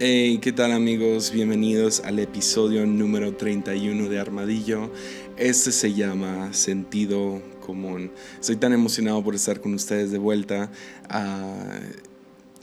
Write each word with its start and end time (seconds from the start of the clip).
Hey, 0.00 0.38
¿qué 0.42 0.50
tal 0.50 0.72
amigos? 0.72 1.30
Bienvenidos 1.30 2.00
al 2.00 2.18
episodio 2.18 2.84
número 2.84 3.36
31 3.36 4.08
de 4.08 4.18
Armadillo. 4.18 4.90
Este 5.36 5.70
se 5.70 5.94
llama 5.94 6.52
Sentido 6.52 7.40
Común. 7.64 8.10
Estoy 8.40 8.56
tan 8.56 8.72
emocionado 8.72 9.22
por 9.22 9.36
estar 9.36 9.60
con 9.60 9.72
ustedes 9.72 10.10
de 10.10 10.18
vuelta. 10.18 10.72
Ah, 11.08 11.78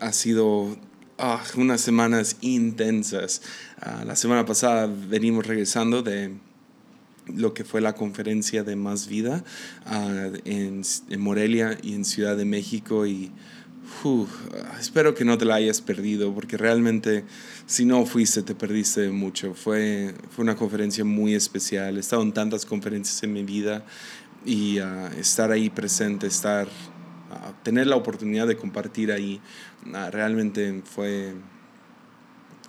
ha 0.01 0.11
sido 0.11 0.75
ah, 1.17 1.41
unas 1.55 1.79
semanas 1.79 2.35
intensas. 2.41 3.41
Ah, 3.79 4.03
la 4.05 4.17
semana 4.17 4.45
pasada 4.45 4.87
venimos 4.87 5.47
regresando 5.47 6.03
de 6.03 6.33
lo 7.33 7.53
que 7.53 7.63
fue 7.63 7.79
la 7.79 7.93
conferencia 7.93 8.65
de 8.65 8.75
Más 8.75 9.07
Vida 9.07 9.45
en, 10.43 10.81
en 11.09 11.21
Morelia 11.21 11.77
y 11.81 11.93
en 11.93 12.03
Ciudad 12.03 12.35
de 12.35 12.43
México 12.43 13.05
y 13.05 13.31
espero 14.79 15.13
que 15.13 15.25
no 15.25 15.37
te 15.37 15.45
la 15.45 15.55
hayas 15.55 15.81
perdido, 15.81 16.33
porque 16.33 16.57
realmente 16.57 17.23
si 17.65 17.85
no 17.85 18.05
fuiste, 18.05 18.41
te 18.41 18.55
perdiste 18.55 19.09
mucho. 19.09 19.53
Fue, 19.53 20.13
fue 20.29 20.43
una 20.43 20.55
conferencia 20.55 21.03
muy 21.05 21.35
especial. 21.35 21.97
He 21.97 21.99
estado 21.99 22.21
en 22.23 22.33
tantas 22.33 22.65
conferencias 22.65 23.21
en 23.23 23.33
mi 23.33 23.43
vida 23.43 23.85
y 24.45 24.79
ah, 24.79 25.11
estar 25.17 25.51
ahí 25.51 25.69
presente, 25.69 26.27
estar, 26.27 26.67
ah, 27.31 27.53
tener 27.63 27.87
la 27.87 27.95
oportunidad 27.95 28.47
de 28.47 28.57
compartir 28.57 29.11
ahí, 29.11 29.39
ah, 29.93 30.09
realmente 30.11 30.81
fue 30.83 31.33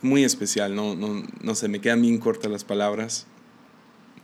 muy 0.02 0.25
especial. 0.25 0.75
No, 0.75 0.95
no, 0.95 1.23
no 1.41 1.55
sé, 1.55 1.69
me 1.69 1.80
quedan 1.80 2.02
bien 2.02 2.19
cortas 2.19 2.50
las 2.50 2.64
palabras 2.64 3.27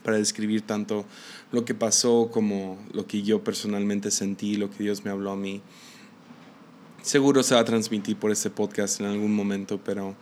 para 0.02 0.18
describir 0.18 0.62
tanto 0.62 1.06
lo 1.52 1.64
que 1.64 1.74
pasó 1.74 2.30
como 2.30 2.78
lo 2.92 3.06
que 3.06 3.22
yo 3.22 3.42
personalmente 3.42 4.10
sentí, 4.10 4.56
lo 4.56 4.70
que 4.70 4.84
Dios 4.84 5.04
me 5.04 5.10
habló 5.10 5.32
a 5.32 5.36
mí 5.36 5.62
seguro 7.02 7.42
se 7.42 7.54
va 7.54 7.60
a 7.60 7.64
transmitir 7.64 8.16
por 8.16 8.30
este 8.30 8.50
podcast 8.50 9.00
en 9.00 9.06
algún 9.06 9.34
momento, 9.34 9.80
pero, 9.84 10.14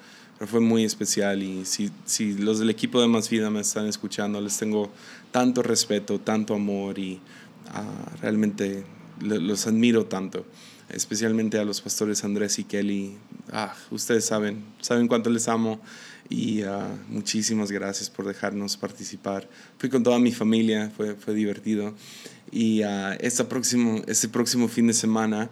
fue 0.47 0.61
muy 0.61 0.85
especial 0.85 1.43
y 1.43 1.65
si, 1.65 1.91
si, 2.05 2.35
los 2.35 2.59
del 2.59 2.68
equipo 2.68 3.01
de 3.01 3.09
Más 3.09 3.30
Vida 3.30 3.49
me 3.49 3.60
están 3.60 3.87
escuchando, 3.87 4.38
les 4.38 4.59
tengo 4.59 4.91
tanto 5.30 5.63
respeto, 5.63 6.21
tanto 6.21 6.52
amor 6.52 6.99
y 6.99 7.21
ah, 7.68 8.13
realmente 8.21 8.85
los 9.21 9.66
admiro 9.66 10.05
tanto, 10.05 10.45
especialmente 10.91 11.59
a 11.59 11.65
los 11.65 11.80
pastores 11.80 12.23
Andrés 12.23 12.59
y 12.59 12.65
Kelly. 12.65 13.16
Ah, 13.51 13.74
ustedes 13.90 14.27
saben, 14.27 14.63
saben 14.83 15.09
cuánto 15.09 15.30
les 15.30 15.49
amo 15.49 15.80
y 16.29 16.63
ah, 16.63 16.87
muchísimas 17.09 17.73
gracias 17.73 18.11
por 18.11 18.27
dejarnos 18.27 18.77
participar. 18.77 19.49
Fui 19.79 19.88
con 19.88 20.02
toda 20.02 20.18
mi 20.18 20.33
familia, 20.33 20.93
fue, 20.95 21.15
fue 21.15 21.33
divertido. 21.33 21.95
Y 22.52 22.83
este, 23.21 23.45
próximo, 23.45 24.02
este 24.07 24.29
próximo 24.29 24.68
fin 24.68 24.87
de 24.87 24.93
semana 24.93 25.51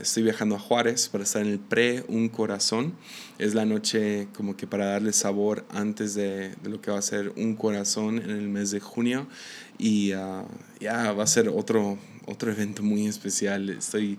estoy 0.00 0.24
viajando 0.24 0.56
a 0.56 0.58
Juárez 0.58 1.08
para 1.08 1.24
estar 1.24 1.42
en 1.42 1.48
el 1.48 1.58
pre 1.58 2.04
Un 2.08 2.28
Corazón. 2.28 2.94
Es 3.38 3.54
la 3.54 3.64
noche 3.64 4.28
como 4.36 4.56
que 4.56 4.66
para 4.66 4.86
darle 4.86 5.12
sabor 5.12 5.64
antes 5.70 6.14
de, 6.14 6.54
de 6.62 6.68
lo 6.68 6.80
que 6.80 6.90
va 6.90 6.98
a 6.98 7.02
ser 7.02 7.32
Un 7.36 7.54
Corazón 7.54 8.18
en 8.18 8.30
el 8.30 8.48
mes 8.48 8.70
de 8.70 8.80
junio. 8.80 9.26
Y 9.78 10.12
ah, 10.12 10.44
ya 10.80 11.12
va 11.12 11.24
a 11.24 11.26
ser 11.26 11.48
otro, 11.48 11.98
otro 12.26 12.50
evento 12.50 12.82
muy 12.82 13.06
especial. 13.06 13.70
Estoy 13.70 14.18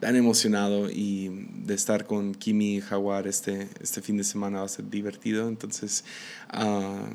tan 0.00 0.16
emocionado 0.16 0.90
y 0.90 1.46
de 1.64 1.74
estar 1.74 2.06
con 2.06 2.34
Kimi 2.34 2.76
y 2.76 2.80
Jaguar 2.80 3.28
este, 3.28 3.68
este 3.80 4.02
fin 4.02 4.16
de 4.16 4.24
semana 4.24 4.58
va 4.58 4.66
a 4.66 4.68
ser 4.68 4.90
divertido. 4.90 5.48
Entonces, 5.48 6.04
uh, 6.52 7.06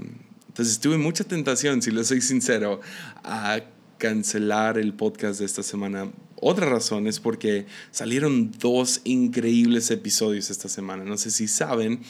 entonces 0.48 0.80
tuve 0.80 0.98
mucha 0.98 1.26
tentación, 1.26 1.82
si 1.82 1.92
lo 1.92 2.02
soy 2.06 2.22
sincero, 2.22 2.80
a 3.26 3.60
cancelar 3.98 4.78
el 4.78 4.94
podcast 4.94 5.40
de 5.40 5.46
esta 5.46 5.64
semana 5.64 6.10
otra 6.40 6.68
razón 6.68 7.08
es 7.08 7.20
porque 7.20 7.66
salieron 7.92 8.52
dos 8.52 9.02
increíbles 9.04 9.90
episodios 9.92 10.50
esta 10.50 10.70
semana. 10.70 11.04
No 11.04 11.18
sé 11.18 11.32
si 11.32 11.48
saben, 11.48 12.02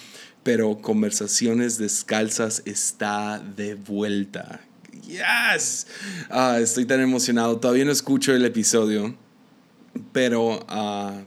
pero 0.44 0.78
Conversaciones 0.80 1.78
Descalzas 1.78 2.62
está 2.66 3.40
de 3.40 3.76
vuelta. 3.76 4.62
Yes. 5.08 5.88
Ah, 6.30 6.60
estoy 6.60 6.86
tan 6.86 7.00
emocionado. 7.00 7.60
Todavía 7.60 7.86
no 7.86 7.92
escucho 7.92 8.34
el 8.34 8.44
episodio, 8.44 9.16
pero 10.12 10.60
uh, 10.60 11.24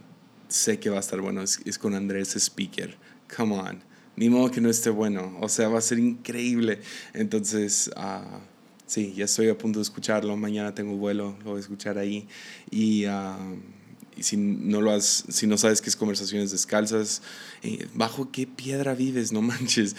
sé 0.49 0.79
que 0.79 0.91
va 0.91 0.99
a 0.99 1.01
estar 1.01 1.21
bueno. 1.21 1.43
Es, 1.43 1.79
con 1.79 1.95
Andrés 1.95 2.37
Speaker. 2.37 2.99
Come 3.35 3.55
on. 3.55 3.83
Ni 4.17 4.29
modo 4.29 4.51
que 4.51 4.61
no 4.61 4.69
esté 4.69 4.91
bueno. 4.91 5.39
O 5.41 5.49
sea, 5.49 5.69
va 5.69 5.79
a 5.79 5.83
ser 5.83 5.99
increíble. 5.99 6.81
Entonces, 7.15 7.91
uh, 7.97 8.41
Sí, 8.91 9.15
ya 9.17 9.27
estoy 9.27 9.49
a 9.49 9.57
punto 9.57 9.79
de 9.79 9.85
escucharlo. 9.85 10.37
Mañana 10.37 10.75
tengo 10.75 10.97
vuelo, 10.97 11.37
lo 11.45 11.51
voy 11.51 11.59
a 11.59 11.61
escuchar 11.61 11.97
ahí. 11.97 12.27
Y, 12.73 13.05
ah, 13.05 13.39
y 14.17 14.25
si, 14.25 14.37
no 14.37 14.81
lo 14.81 14.91
has, 14.91 15.27
si 15.29 15.47
no 15.47 15.57
sabes 15.59 15.81
qué 15.81 15.91
es 15.91 15.95
Conversaciones 15.95 16.51
Descalzas, 16.51 17.23
eh, 17.63 17.87
¿bajo 17.95 18.33
qué 18.33 18.49
piedra 18.49 18.97
vives? 18.97 19.31
No 19.31 19.43
manches. 19.43 19.95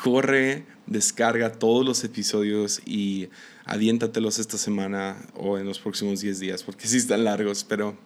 Corre, 0.00 0.64
descarga 0.86 1.50
todos 1.50 1.84
los 1.84 2.04
episodios 2.04 2.80
y 2.86 3.30
aviéntatelos 3.64 4.38
esta 4.38 4.58
semana 4.58 5.16
o 5.34 5.58
en 5.58 5.66
los 5.66 5.80
próximos 5.80 6.20
10 6.20 6.38
días, 6.38 6.62
porque 6.62 6.86
sí 6.86 6.98
están 6.98 7.24
largos, 7.24 7.64
pero 7.64 7.98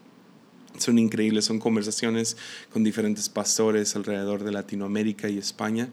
son 0.79 0.99
increíbles. 0.99 1.45
Son 1.45 1.59
conversaciones 1.59 2.37
con 2.73 2.85
diferentes 2.85 3.29
pastores 3.29 3.97
alrededor 3.97 4.45
de 4.45 4.53
Latinoamérica 4.53 5.29
y 5.29 5.39
España 5.39 5.89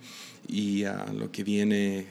y 0.47 0.85
a 0.85 1.05
lo 1.13 1.31
que 1.31 1.43
viene 1.43 2.07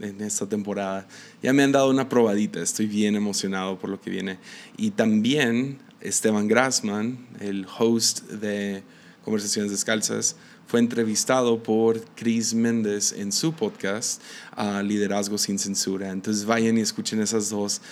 en 0.00 0.20
esta 0.20 0.48
temporada. 0.48 1.08
Ya 1.42 1.52
me 1.52 1.62
han 1.62 1.72
dado 1.72 1.90
una 1.90 2.08
probadita, 2.08 2.60
estoy 2.60 2.86
bien 2.86 3.16
emocionado 3.16 3.78
por 3.78 3.90
lo 3.90 4.00
que 4.00 4.10
viene. 4.10 4.38
Y 4.76 4.92
también 4.92 5.78
Esteban 6.00 6.48
Grassman, 6.48 7.26
el 7.40 7.66
host 7.78 8.22
de 8.30 8.82
Conversaciones 9.24 9.70
Descalzas, 9.70 10.36
fue 10.66 10.78
entrevistado 10.78 11.60
por 11.62 12.00
Chris 12.14 12.54
Méndez 12.54 13.12
en 13.12 13.32
su 13.32 13.52
podcast 13.52 14.22
Liderazgo 14.84 15.36
sin 15.36 15.58
Censura. 15.58 16.10
Entonces 16.10 16.44
vayan 16.44 16.78
y 16.78 16.82
escuchen 16.82 17.20
esas 17.20 17.50
dos 17.50 17.82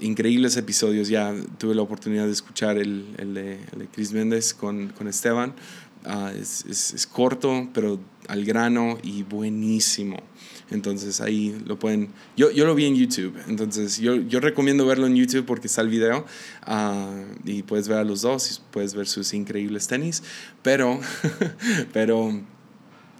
increíbles 0.00 0.56
episodios. 0.56 1.08
Ya 1.08 1.34
tuve 1.58 1.74
la 1.74 1.82
oportunidad 1.82 2.26
de 2.26 2.32
escuchar 2.32 2.78
el, 2.78 3.06
el, 3.18 3.34
de, 3.34 3.58
Chris 3.92 4.12
Méndez 4.12 4.54
con, 4.54 4.88
con 4.88 5.08
Esteban. 5.08 5.54
Ah, 6.04 6.32
es, 6.38 6.64
es, 6.64 7.06
corto, 7.06 7.68
pero 7.74 7.98
al 8.28 8.44
grano 8.44 8.98
y 9.02 9.24
buenísimo. 9.24 10.16
Entonces 10.70 11.20
ahí 11.20 11.60
lo 11.66 11.78
pueden... 11.78 12.10
Yo, 12.36 12.50
yo 12.50 12.66
lo 12.66 12.74
vi 12.74 12.84
en 12.84 12.94
YouTube, 12.94 13.34
entonces 13.48 13.98
yo, 13.98 14.14
yo 14.14 14.38
recomiendo 14.38 14.86
verlo 14.86 15.06
en 15.06 15.16
YouTube 15.16 15.44
porque 15.44 15.66
está 15.66 15.80
el 15.80 15.88
video 15.88 16.24
ah, 16.62 17.24
y 17.44 17.62
puedes 17.62 17.88
ver 17.88 17.98
a 17.98 18.04
los 18.04 18.22
dos 18.22 18.50
y 18.52 18.60
puedes 18.70 18.94
ver 18.94 19.06
sus 19.08 19.32
increíbles 19.34 19.88
tenis, 19.88 20.22
pero, 20.62 21.00
pero 21.92 22.40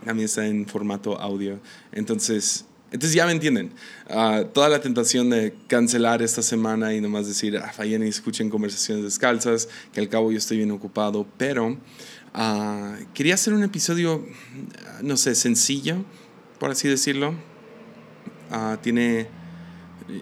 también 0.04 0.26
está 0.26 0.46
en 0.46 0.66
formato 0.66 1.18
audio. 1.18 1.58
Entonces 1.92 2.67
entonces 2.90 3.14
ya 3.14 3.26
me 3.26 3.32
entienden. 3.32 3.70
Ah, 4.08 4.44
toda 4.52 4.68
la 4.68 4.80
tentación 4.80 5.28
de 5.28 5.54
cancelar 5.66 6.22
esta 6.22 6.42
semana 6.42 6.94
y 6.94 7.00
nomás 7.00 7.26
decir, 7.26 7.58
ah, 7.58 7.72
vayan 7.76 8.02
y 8.02 8.08
escuchen 8.08 8.48
conversaciones 8.48 9.04
descalzas, 9.04 9.68
que 9.92 10.00
al 10.00 10.08
cabo 10.08 10.32
yo 10.32 10.38
estoy 10.38 10.56
bien 10.56 10.70
ocupado, 10.70 11.26
pero 11.36 11.76
ah, 12.32 12.96
quería 13.12 13.34
hacer 13.34 13.52
un 13.52 13.62
episodio, 13.62 14.24
no 15.02 15.16
sé, 15.18 15.34
sencillo, 15.34 16.04
por 16.58 16.70
así 16.70 16.88
decirlo. 16.88 17.34
Ah, 18.50 18.78
tiene... 18.82 19.28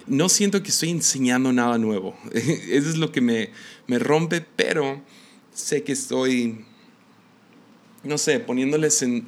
No 0.08 0.28
siento 0.28 0.64
que 0.64 0.70
estoy 0.70 0.90
enseñando 0.90 1.52
nada 1.52 1.78
nuevo. 1.78 2.16
Eso 2.32 2.90
es 2.90 2.96
lo 2.96 3.12
que 3.12 3.20
me, 3.20 3.50
me 3.86 4.00
rompe, 4.00 4.44
pero 4.56 5.00
sé 5.54 5.84
que 5.84 5.92
estoy, 5.92 6.64
no 8.02 8.18
sé, 8.18 8.40
poniéndoles 8.40 9.02
en, 9.02 9.24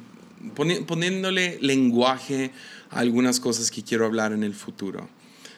poniéndole 0.85 1.57
lenguaje 1.61 2.51
algunas 2.89 3.39
cosas 3.39 3.71
que 3.71 3.83
quiero 3.83 4.05
hablar 4.05 4.33
en 4.33 4.43
el 4.43 4.53
futuro. 4.53 5.09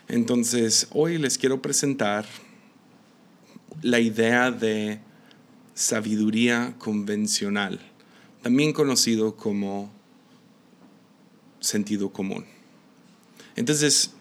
Entonces, 0.07 0.87
hoy 0.91 1.17
les 1.17 1.37
quiero 1.37 1.61
presentar 1.61 2.25
la 3.81 3.99
idea 3.99 4.51
de 4.51 4.99
sabiduría 5.73 6.75
convencional, 6.77 7.79
también 8.41 8.73
conocido 8.73 9.35
como 9.35 9.91
sentido 11.59 12.11
común. 12.11 12.45
Entonces, 13.55 14.11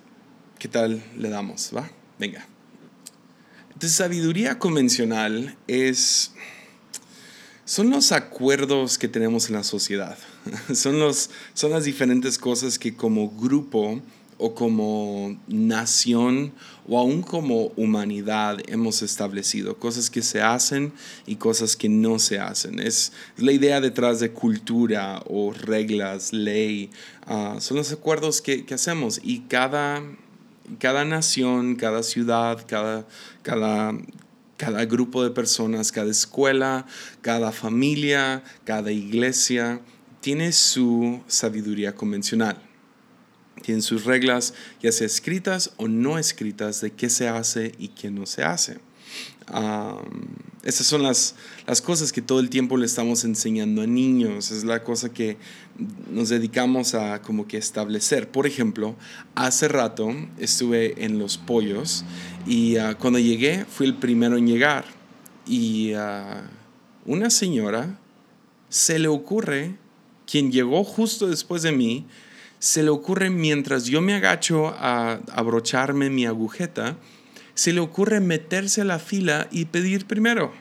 ¿qué 0.59 0.69
tal 0.69 1.03
le 1.17 1.31
damos? 1.31 1.71
¿Va? 1.75 1.91
Venga. 2.19 2.47
Entonces, 3.73 3.93
sabiduría 3.93 4.59
convencional 4.59 5.57
es 5.67 6.33
son 7.65 7.89
los 7.91 8.11
acuerdos 8.11 8.99
que 8.99 9.07
tenemos 9.07 9.49
en 9.49 9.55
la 9.55 9.63
sociedad. 9.63 10.19
son, 10.75 10.99
los, 10.99 11.31
son 11.55 11.71
las 11.73 11.85
diferentes 11.85 12.39
cosas 12.39 12.79
que 12.79 12.95
como 12.95 13.31
grupo 13.31 14.01
o 14.41 14.55
como 14.55 15.39
nación 15.47 16.53
o 16.89 16.99
aún 16.99 17.23
como 17.23 17.67
humanidad 17.77 18.59
hemos 18.67 19.03
establecido, 19.03 19.77
cosas 19.77 20.09
que 20.11 20.23
se 20.23 20.41
hacen 20.41 20.93
y 21.27 21.37
cosas 21.37 21.77
que 21.77 21.89
no 21.89 22.19
se 22.19 22.41
hacen. 22.41 22.81
Es, 22.81 23.13
la 23.37 23.53
idea 23.53 23.81
detrás 23.81 24.19
de 24.19 24.33
cultura 24.33 25.23
o 25.27 25.53
reglas, 25.53 26.33
ley, 26.33 26.91
ah, 27.27 27.59
son 27.61 27.77
los 27.77 27.93
acuerdos 27.93 28.41
que, 28.41 28.65
que, 28.65 28.75
hacemos 28.75 29.21
y 29.23 29.41
cada, 29.41 30.03
cada 30.79 31.05
nación, 31.05 31.77
cada 31.77 32.03
ciudad, 32.03 32.65
cada, 32.67 33.07
cada, 33.43 33.93
Cada 34.57 34.85
grupo 34.85 35.23
de 35.23 35.31
personas, 35.31 35.91
cada 35.91 36.11
escuela, 36.11 36.85
cada 37.23 37.51
familia, 37.51 38.43
cada 38.65 38.91
iglesia 38.93 39.81
tiene 40.21 40.53
su 40.53 41.21
sabiduría 41.27 41.95
convencional. 41.95 42.57
Tienen 43.63 43.83
sus 43.83 44.05
reglas, 44.05 44.55
ya 44.83 44.93
sea 44.93 45.07
escritas 45.07 45.73
o 45.77 45.89
no 45.89 46.19
escritas, 46.19 46.81
de 46.81 46.93
qué 46.93 47.11
se 47.11 47.29
hace 47.29 47.73
y 47.79 47.89
qué 47.89 48.11
no 48.11 48.27
se 48.27 48.43
hace. 48.43 48.79
esas 50.63 50.87
son 50.87 51.03
las, 51.03 51.35
las 51.67 51.83
cosas 51.83 52.13
que 52.13 52.23
todo 52.23 52.41
el 52.41 52.49
tiempo 52.49 52.77
le 52.77 52.87
estamos 52.87 53.25
enseñando 53.25 53.83
a 53.83 53.87
niños. 53.87 54.51
Es 54.51 54.65
la 54.65 54.83
cosa 54.83 55.13
que 55.13 55.37
nos 56.11 56.31
dedicamos 56.31 56.95
a 56.95 57.21
como 57.21 57.47
que 57.47 57.59
establecer. 57.59 58.31
Por 58.31 58.47
ejemplo, 58.47 58.97
hace 59.35 59.69
rato 59.69 60.15
estuve 60.39 61.05
en 61.05 61.19
Los 61.19 61.37
Pollos 61.37 62.05
y 62.47 62.77
ah, 62.77 62.95
cuando 62.95 63.19
llegué 63.19 63.67
fui 63.67 63.87
el 63.87 63.97
primero 63.97 64.39
en 64.39 64.47
llegar. 64.47 64.85
Y 65.47 65.93
ah, 65.95 66.49
una 67.05 67.29
señora 67.29 67.99
se 68.71 68.99
le 68.99 69.09
ocurre, 69.09 69.75
quien 70.31 70.53
llegó 70.53 70.85
justo 70.85 71.27
después 71.27 71.63
de 71.63 71.73
mí, 71.73 72.07
se 72.61 72.83
le 72.83 72.91
ocurre 72.91 73.31
mientras 73.31 73.87
yo 73.87 74.01
me 74.01 74.15
agacho 74.15 74.69
a 74.69 75.21
abrocharme 75.33 76.11
mi 76.11 76.27
agujeta, 76.27 76.99
se 77.55 77.73
le 77.73 77.81
ocurre 77.81 78.21
meterse 78.21 78.83
a 78.83 78.85
la 78.85 78.99
fila 78.99 79.49
y 79.51 79.67
pedir 79.67 80.07
primero. 80.07 80.53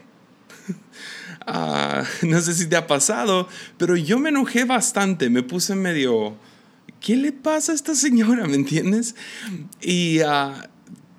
Ah, 1.52 2.04
no 2.22 2.40
sé 2.42 2.54
si 2.54 2.68
te 2.68 2.76
ha 2.76 2.86
pasado, 2.86 3.48
pero 3.78 3.96
yo 3.96 4.20
me 4.20 4.30
enojé 4.30 4.66
bastante, 4.66 5.32
me 5.32 5.42
puse 5.42 5.74
medio, 5.74 6.36
¿qué 7.00 7.16
le 7.16 7.32
pasa 7.32 7.72
a 7.72 7.76
esta 7.76 7.96
señora? 7.96 8.46
¿Me 8.46 8.56
entiendes? 8.56 9.16
Y 9.82 10.20
ah, 10.20 10.70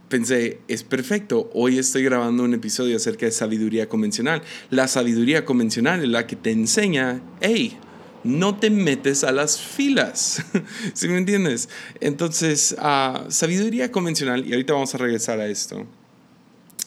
pensé, 0.08 0.60
es 0.68 0.84
perfecto, 0.84 1.50
hoy 1.52 1.78
estoy 1.78 2.04
grabando 2.04 2.44
un 2.44 2.54
episodio 2.54 2.96
acerca 2.96 3.26
de 3.26 3.32
sabiduría 3.32 3.88
convencional. 3.88 4.42
La 4.68 4.86
sabiduría 4.86 5.44
convencional 5.44 6.04
es 6.04 6.08
la 6.08 6.26
que 6.28 6.36
te 6.36 6.52
enseña, 6.52 7.20
hey, 7.40 7.76
no 8.24 8.58
te 8.58 8.70
metes 8.70 9.24
a 9.24 9.32
las 9.32 9.60
filas. 9.60 10.42
¿Sí 10.94 11.08
me 11.08 11.18
entiendes? 11.18 11.68
Entonces, 12.00 12.76
uh, 12.78 13.30
sabiduría 13.30 13.90
convencional, 13.90 14.46
y 14.46 14.52
ahorita 14.52 14.72
vamos 14.72 14.94
a 14.94 14.98
regresar 14.98 15.40
a 15.40 15.46
esto, 15.46 15.86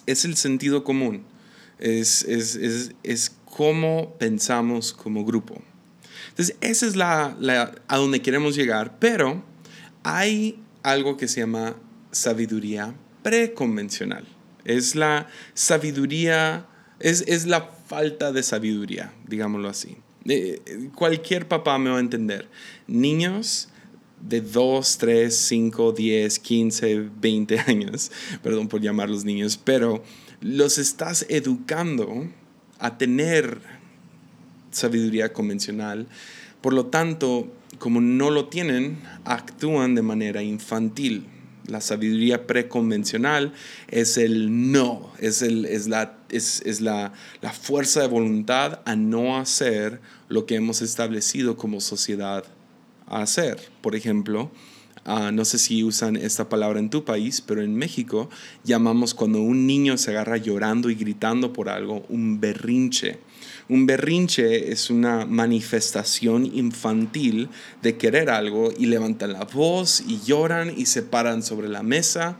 es 0.06 0.26
el 0.26 0.36
sentido 0.36 0.84
común. 0.84 1.24
Es, 1.80 2.24
es, 2.24 2.56
es, 2.56 2.92
es 3.04 3.32
cómo 3.46 4.16
pensamos 4.18 4.94
como 4.94 5.26
grupo. 5.26 5.62
Entonces, 6.30 6.56
esa 6.62 6.88
es 6.88 6.96
la, 6.96 7.36
la, 7.40 7.76
a 7.88 7.98
donde 7.98 8.22
queremos 8.22 8.56
llegar, 8.56 8.98
pero 9.00 9.44
hay 10.04 10.60
algo 10.82 11.18
que 11.18 11.28
se 11.28 11.42
llama 11.42 11.76
sabiduría 12.12 12.94
preconvencional. 13.22 14.26
Es 14.66 14.96
la 14.96 15.28
sabiduría, 15.54 16.68
es, 17.00 17.24
es 17.28 17.46
la 17.46 17.70
falta 17.88 18.32
de 18.32 18.44
sabiduría, 18.44 19.14
digámoslo 19.28 19.70
así. 19.70 19.98
Eh, 20.28 20.90
cualquier 20.96 21.48
papá 21.48 21.78
me 21.78 21.90
va 21.90 21.98
a 21.98 22.02
entender. 22.02 22.48
Niños 22.88 23.70
de 24.22 24.42
2, 24.42 24.98
3, 24.98 25.36
5, 25.36 25.92
10, 25.92 26.40
15, 26.40 27.10
20 27.22 27.60
años, 27.68 28.12
perdón 28.42 28.68
por 28.68 28.82
llamarlos 28.82 29.26
niños, 29.26 29.60
pero 29.62 30.04
los 30.42 30.78
estás 30.78 31.26
educando 31.30 32.28
a 32.80 32.98
tener 32.98 33.62
sabiduría 34.72 35.34
convencional. 35.34 36.08
Por 36.62 36.74
lo 36.74 36.88
tanto, 36.88 37.52
como 37.80 38.02
no 38.02 38.30
lo 38.30 38.48
tienen, 38.48 39.00
actúan 39.26 39.96
de 39.96 40.02
manera 40.02 40.42
infantil. 40.42 41.26
La 41.68 41.82
sabiduría 41.82 42.46
preconvencional 42.46 43.54
es 43.90 44.18
el 44.18 44.72
no, 44.72 45.12
es, 45.20 45.42
el, 45.42 45.66
es, 45.66 45.88
la, 45.88 46.18
es, 46.36 46.62
es 46.66 46.82
la, 46.82 47.14
la, 47.42 47.52
fuerza 47.52 48.02
de 48.02 48.08
voluntad 48.08 48.82
a 48.86 48.96
no 48.96 49.38
hacer 49.38 50.02
lo 50.30 50.46
que 50.46 50.56
hemos 50.56 50.82
establecido 50.82 51.58
como 51.58 51.82
sociedad 51.82 52.46
a 53.08 53.22
hacer. 53.22 53.72
Por 53.82 53.96
ejemplo, 53.96 54.52
uh, 55.06 55.32
no 55.32 55.46
sé 55.46 55.58
si 55.58 55.84
usan 55.84 56.16
esta 56.16 56.50
palabra 56.50 56.80
en 56.80 56.90
tu 56.90 57.04
país, 57.04 57.42
pero 57.42 57.62
en 57.62 57.76
México 57.76 58.30
llamamos 58.64 59.14
cuando 59.14 59.42
un 59.42 59.68
niño 59.68 59.98
se 59.98 60.12
agarra 60.12 60.38
llorando 60.38 60.90
y 60.90 60.96
gritando 60.96 61.54
por 61.54 61.70
algo 61.70 62.06
un 62.10 62.40
berrinche. 62.40 63.20
Un 63.70 63.86
berrinche 63.86 64.72
es 64.72 64.90
una 64.90 65.26
manifestación 65.26 66.46
infantil 66.46 67.50
de 67.82 67.98
querer 67.98 68.30
algo 68.30 68.74
y 68.78 68.88
levantan 68.88 69.34
la 69.34 69.46
voz 69.46 70.04
y 70.06 70.20
lloran 70.22 70.74
y 70.76 70.86
se 70.86 71.02
paran 71.02 71.44
sobre 71.44 71.70
la 71.70 71.82
mesa. 71.82 72.38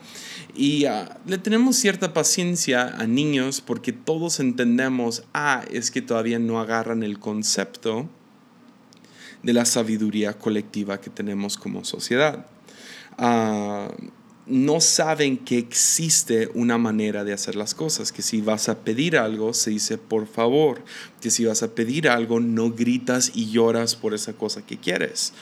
Y 0.54 0.86
ah, 0.86 1.18
le 1.26 1.38
tenemos 1.38 1.78
cierta 1.78 2.14
paciencia 2.14 2.96
a 2.98 3.08
niños 3.08 3.62
porque 3.62 3.94
todos 3.94 4.40
entendemos, 4.40 5.24
ah, 5.34 5.64
es 5.72 5.92
que 5.92 6.02
todavía 6.02 6.40
no 6.40 6.60
agarran 6.60 7.04
el 7.04 7.20
concepto 7.20 8.10
de 9.42 9.54
la 9.54 9.66
sabiduría 9.66 10.34
colectiva 10.34 11.00
que 11.00 11.10
tenemos 11.10 11.58
como 11.58 11.86
sociedad. 11.86 12.46
Ah, 13.18 13.90
no 14.46 14.82
saben 14.82 15.38
que 15.38 15.58
existe 15.58 16.50
una 16.54 16.78
manera 16.78 17.24
de 17.24 17.32
hacer 17.32 17.56
las 17.56 17.74
cosas, 17.74 18.12
que 18.12 18.22
si 18.22 18.42
vas 18.42 18.68
a 18.68 18.80
pedir 18.80 19.18
algo, 19.18 19.54
se 19.54 19.70
dice 19.70 19.98
por 19.98 20.28
favor, 20.28 20.84
que 21.22 21.32
si 21.32 21.46
vas 21.46 21.64
a 21.64 21.74
pedir 21.74 22.10
algo, 22.10 22.40
no 22.40 22.72
gritas 22.72 23.32
y 23.34 23.50
lloras 23.52 23.96
por 23.96 24.14
esa 24.14 24.34
cosa 24.34 24.66
que 24.66 24.78
quieres. 24.78 25.34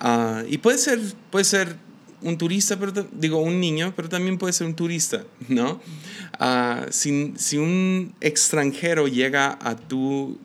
Ah, 0.00 0.42
y 0.48 0.58
puede 0.58 0.78
ser, 0.78 1.00
puede 1.30 1.44
ser 1.44 1.76
un 2.20 2.36
turista, 2.36 2.78
pero 2.78 3.06
digo 3.12 3.38
un 3.38 3.60
niño, 3.60 3.92
pero 3.94 4.08
también 4.08 4.38
puede 4.38 4.52
ser 4.52 4.66
un 4.66 4.74
turista, 4.74 5.24
¿no? 5.48 5.80
Uh, 6.40 6.86
si, 6.90 7.32
si, 7.36 7.58
un 7.58 8.14
extranjero 8.20 9.06
llega 9.06 9.58
a 9.60 9.76
tu, 9.76 10.38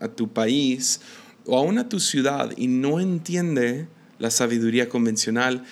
a 0.00 0.08
tu 0.08 0.28
país 0.28 1.00
o 1.44 1.58
aún 1.58 1.78
a 1.78 1.88
tu 1.88 2.00
ciudad 2.00 2.50
y 2.56 2.66
no 2.66 3.00
entiende 3.00 3.88
la 4.18 4.30
sabiduría 4.30 4.88
convencional, 4.88 5.64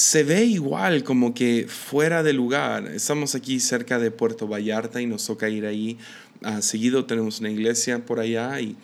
se 0.00 0.24
ve 0.24 0.46
igual 0.46 1.04
como 1.04 1.34
que 1.34 1.66
fuera 1.68 2.22
de 2.22 2.32
lugar. 2.32 2.86
Estamos 2.86 3.34
aquí 3.34 3.60
cerca 3.60 3.98
de 3.98 4.10
Puerto 4.10 4.48
Vallarta 4.48 5.02
y 5.02 5.06
nos 5.06 5.26
toca 5.26 5.50
ir 5.50 5.66
ahí. 5.66 5.98
Uh, 6.42 6.62
seguido 6.62 7.04
tenemos 7.04 7.40
una 7.40 7.50
iglesia 7.50 8.06
por 8.06 8.18
allá 8.18 8.58
y 8.62 8.76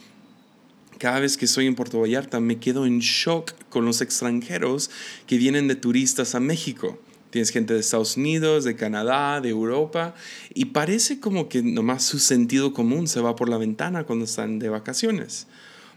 cada 0.99 1.21
vez 1.21 1.39
que 1.39 1.47
estoy 1.47 1.67
en 1.67 1.75
Puerto 1.75 1.99
Vallarta 2.01 2.39
me 2.39 2.59
quedo 2.59 2.85
en 2.85 2.99
shock 2.99 3.53
con 3.71 3.87
los 3.87 4.03
extranjeros 4.03 4.91
que 5.27 5.39
vienen 5.39 5.69
de 5.69 5.77
turistas 5.77 6.35
a 6.35 6.41
México. 6.41 7.01
Tienes 7.31 7.49
gente 7.49 7.73
de 7.73 7.81
Estados 7.81 8.19
Unidos, 8.19 8.65
de 8.65 8.77
Canadá, 8.77 9.41
de 9.41 9.49
Europa, 9.49 10.15
y 10.53 10.67
parece 10.67 11.19
como 11.19 11.49
que 11.49 11.63
nomás 11.63 12.03
su 12.05 12.19
sentido 12.19 12.75
común 12.75 13.09
se 13.09 13.21
va 13.21 13.37
por 13.37 13.49
la 13.49 13.57
ventana 13.57 14.05
cuando 14.05 14.27
están 14.27 14.59
de 14.59 14.69
vacaciones. 14.69 15.47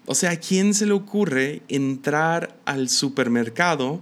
O 0.05 0.15
sea, 0.15 0.31
¿a 0.31 0.37
quién 0.37 0.73
se 0.73 0.85
le 0.85 0.93
ocurre 0.93 1.61
entrar 1.67 2.57
al 2.65 2.87
supermercado 2.87 4.01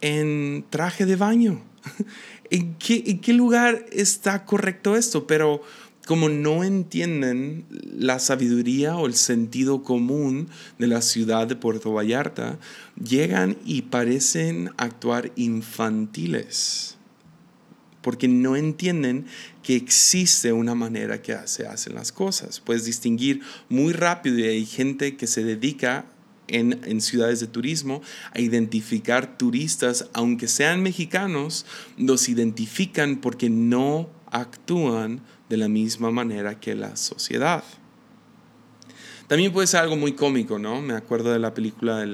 en 0.00 0.64
traje 0.70 1.06
de 1.06 1.16
baño? 1.16 1.62
¿En 2.50 2.74
qué, 2.74 3.04
¿En 3.06 3.20
qué 3.20 3.32
lugar 3.32 3.86
está 3.92 4.44
correcto 4.44 4.96
esto? 4.96 5.26
Pero 5.26 5.62
como 6.10 6.28
no 6.28 6.64
entienden 6.64 7.66
la 7.96 8.18
sabiduría 8.18 8.96
o 8.96 9.06
el 9.06 9.14
sentido 9.14 9.84
común 9.84 10.48
de 10.76 10.88
la 10.88 11.02
ciudad 11.02 11.46
de 11.46 11.54
Puerto 11.54 11.92
Vallarta, 11.92 12.58
llegan 13.00 13.56
y 13.64 13.82
parecen 13.82 14.70
actuar 14.76 15.30
infantiles, 15.36 16.96
porque 18.02 18.26
no 18.26 18.56
entienden 18.56 19.26
que 19.62 19.76
existe 19.76 20.52
una 20.52 20.74
manera 20.74 21.22
que 21.22 21.36
se 21.44 21.68
hacen 21.68 21.94
las 21.94 22.10
cosas. 22.10 22.58
Puedes 22.58 22.84
distinguir 22.84 23.42
muy 23.68 23.92
rápido 23.92 24.40
y 24.40 24.44
hay 24.44 24.66
gente 24.66 25.16
que 25.16 25.28
se 25.28 25.44
dedica 25.44 26.06
en, 26.50 26.80
en, 26.84 27.00
ciudades 27.00 27.40
de 27.40 27.46
turismo 27.46 28.02
a 28.32 28.40
identificar 28.40 29.38
turistas, 29.38 30.08
aunque 30.12 30.48
sean 30.48 30.82
mexicanos, 30.82 31.66
los 31.96 32.28
identifican 32.28 33.16
porque 33.16 33.50
no 33.50 34.08
actúan 34.30 35.20
de 35.48 35.56
la 35.56 35.68
misma 35.68 36.10
manera 36.10 36.60
que 36.60 36.74
la 36.74 36.96
sociedad. 36.96 37.64
También 39.30 39.52
puede 39.52 39.68
ser 39.68 39.80
algo 39.80 39.94
muy 39.96 40.14
cómico, 40.14 40.58
¿no? 40.58 40.82
Me 40.82 40.94
acuerdo 40.94 41.32
de 41.32 41.38
la 41.38 41.54
película 41.54 42.04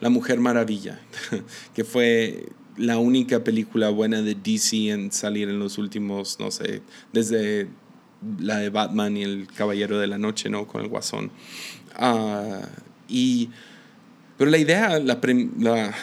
La 0.00 0.10
Mujer 0.10 0.40
Maravilla, 0.40 1.00
que 1.74 1.84
fue 1.84 2.50
la 2.76 2.98
única 2.98 3.42
película 3.42 3.88
buena 3.88 4.20
de 4.20 4.34
DC 4.34 4.90
en 4.90 5.10
salir 5.10 5.48
en 5.48 5.58
los 5.58 5.78
últimos, 5.78 6.38
no 6.38 6.50
sé, 6.50 6.82
desde 7.14 7.68
la 8.38 8.58
de 8.58 8.68
Batman 8.68 9.16
y 9.16 9.22
el 9.22 9.48
Caballero 9.54 9.98
de 9.98 10.06
la 10.06 10.18
Noche, 10.18 10.50
¿no? 10.50 10.66
Con 10.66 10.82
el 10.82 10.88
Guasón. 10.88 11.30
Ah, 11.94 12.60
y 13.08 13.48
Pero 14.38 14.50
la 14.50 14.58
idea, 14.58 15.00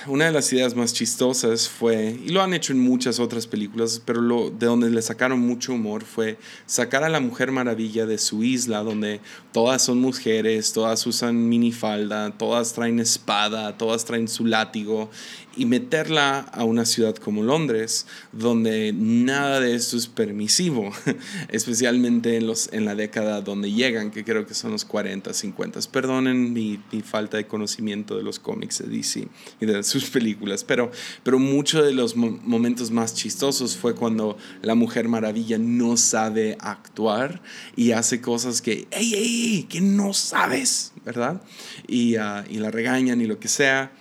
una 0.07 0.25
de 0.25 0.31
las 0.31 0.51
ideas 0.53 0.75
más 0.75 0.91
chistosas 0.91 1.69
fue, 1.69 2.17
y 2.25 2.29
lo 2.29 2.41
han 2.41 2.55
hecho 2.55 2.73
en 2.73 2.79
muchas 2.79 3.19
otras 3.19 3.45
películas, 3.45 4.01
pero 4.03 4.21
lo, 4.21 4.49
de 4.49 4.65
donde 4.65 4.89
le 4.89 5.03
sacaron 5.03 5.39
mucho 5.39 5.73
humor 5.73 6.03
fue 6.03 6.39
sacar 6.65 7.03
a 7.03 7.09
la 7.09 7.19
Mujer 7.19 7.51
Maravilla 7.51 8.07
de 8.07 8.17
su 8.17 8.43
isla, 8.43 8.79
donde 8.79 9.21
todas 9.51 9.83
son 9.83 10.01
mujeres, 10.01 10.73
todas 10.73 11.05
usan 11.05 11.47
minifalda, 11.47 12.31
todas 12.35 12.73
traen 12.73 12.99
espada, 12.99 13.77
todas 13.77 14.03
traen 14.03 14.27
su 14.27 14.47
látigo, 14.47 15.11
y 15.55 15.65
meterla 15.65 16.39
a 16.39 16.63
una 16.63 16.85
ciudad 16.85 17.15
como 17.15 17.43
Londres, 17.43 18.07
donde 18.31 18.93
nada 18.93 19.59
de 19.59 19.75
esto 19.75 19.97
es 19.97 20.07
permisivo, 20.07 20.91
especialmente 21.49 22.37
en, 22.37 22.47
los, 22.47 22.71
en 22.73 22.85
la 22.85 22.95
década 22.95 23.41
donde 23.41 23.71
llegan, 23.71 24.09
que 24.09 24.23
creo 24.23 24.47
que 24.47 24.53
son 24.53 24.71
los 24.71 24.85
40, 24.85 25.33
50. 25.33 25.79
Perdonen 25.91 26.53
mi, 26.53 26.79
mi 26.91 27.01
falta 27.01 27.37
de 27.37 27.45
conocimiento 27.45 28.17
de 28.17 28.22
los 28.23 28.39
cómics 28.39 28.79
de 28.79 28.87
DC 28.87 29.27
y 29.59 29.65
de 29.65 29.83
sus 29.83 30.09
películas, 30.09 30.63
pero, 30.63 30.91
pero 31.23 31.39
muchos 31.39 31.85
de 31.85 31.93
los 31.93 32.15
momentos 32.15 32.91
más 32.91 33.13
chistosos 33.13 33.77
fue 33.77 33.95
cuando 33.95 34.37
la 34.61 34.75
Mujer 34.75 35.07
Maravilla 35.07 35.57
no 35.57 35.97
sabe 35.97 36.57
actuar 36.59 37.41
y 37.75 37.91
hace 37.91 38.21
cosas 38.21 38.61
que, 38.61 38.87
¡ey, 38.91 39.13
ey, 39.13 39.63
que 39.63 39.81
no 39.81 40.13
sabes! 40.13 40.93
¿Verdad? 41.05 41.41
Y, 41.87 42.15
ah, 42.15 42.45
y 42.49 42.57
la 42.57 42.71
regañan 42.71 43.21
y 43.21 43.25
lo 43.25 43.39
que 43.39 43.47
sea. 43.47 43.91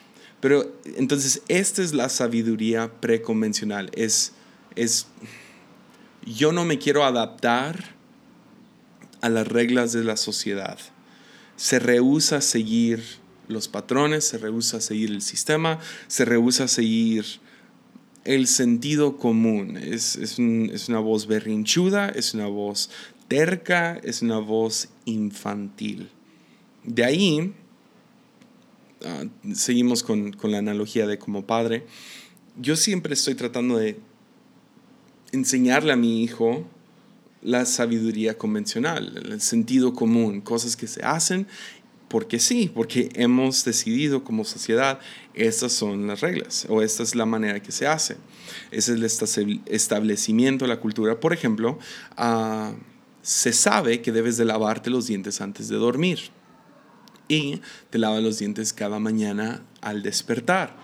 Pero 0.41 0.73
entonces 0.97 1.43
esta 1.49 1.83
es 1.83 1.93
la 1.93 2.09
sabiduría 2.09 2.91
preconvencional. 3.01 3.91
Es, 3.95 4.33
es, 4.75 5.07
yo 6.25 6.53
no 6.53 6.65
me 6.65 6.79
quiero 6.79 7.05
adaptar 7.05 7.95
a 9.21 9.29
las 9.29 9.47
reglas 9.47 9.93
de 9.93 10.05
la 10.05 10.17
sociedad. 10.17 10.79
Se 11.57 11.79
rehúsa 11.79 12.41
seguir 12.41 13.22
los 13.53 13.69
patrones, 13.69 14.25
se 14.25 14.39
rehúsa 14.39 14.79
a 14.79 14.81
seguir 14.81 15.11
el 15.11 15.23
sistema, 15.23 15.79
se 16.09 16.25
rehúsa 16.25 16.65
a 16.65 16.69
seguir 16.69 17.25
el 18.25 18.47
sentido 18.47 19.17
común. 19.17 19.77
Es, 19.77 20.17
es, 20.17 20.39
es 20.39 20.89
una 20.89 20.99
voz 20.99 21.27
berrinchuda, 21.27 22.09
es 22.09 22.35
una 22.35 22.47
voz 22.47 22.91
terca, 23.29 23.99
es 24.03 24.23
una 24.23 24.39
voz 24.39 24.89
infantil. 25.05 26.11
De 26.85 27.05
ahí, 27.05 27.55
ah, 29.05 29.25
seguimos 29.55 30.03
con, 30.03 30.33
con 30.33 30.51
la 30.51 30.59
analogía 30.59 31.07
de 31.07 31.19
como 31.19 31.47
padre, 31.47 31.87
yo 32.61 32.77
siempre 32.77 33.15
estoy 33.15 33.35
tratando 33.35 33.77
de 33.77 33.99
enseñarle 35.33 35.93
a 35.93 35.97
mi 35.97 36.23
hijo 36.23 36.67
la 37.41 37.65
sabiduría 37.65 38.39
convencional, 38.39 39.21
el 39.31 39.41
sentido 39.41 39.95
común, 39.95 40.41
cosas 40.41 40.77
que 40.77 40.87
se 40.87 41.03
hacen 41.03 41.47
porque 42.13 42.39
sí, 42.39 42.71
porque 42.73 43.09
hemos 43.15 43.65
decidido 43.65 44.23
como 44.23 44.45
sociedad, 44.45 45.01
estas 45.33 45.73
son 45.73 46.07
las 46.07 46.21
reglas 46.21 46.67
o 46.69 46.83
esta 46.83 47.03
es 47.03 47.15
la 47.15 47.25
manera 47.25 47.63
que 47.63 47.73
se 47.73 47.87
hace. 47.87 48.19
Ese 48.71 48.93
es 48.93 49.39
el 49.39 49.63
establecimiento 49.65 50.67
de 50.67 50.69
la 50.69 50.79
cultura. 50.79 51.19
Por 51.21 51.33
ejemplo, 51.33 51.79
ah, 52.19 52.75
se 53.23 53.55
sabe 53.55 54.03
que 54.03 54.13
debes 54.13 54.37
de 54.37 54.45
lavarte 54.45 54.91
los 54.91 55.07
dientes 55.07 55.41
antes 55.41 55.69
de 55.71 55.77
dormir 55.77 56.19
y 57.29 57.63
te 57.89 57.97
lavas 57.97 58.23
los 58.23 58.39
dientes 58.39 58.75
cada 58.75 58.99
mañana 58.99 59.63
al 59.81 60.03
despertar. 60.03 60.77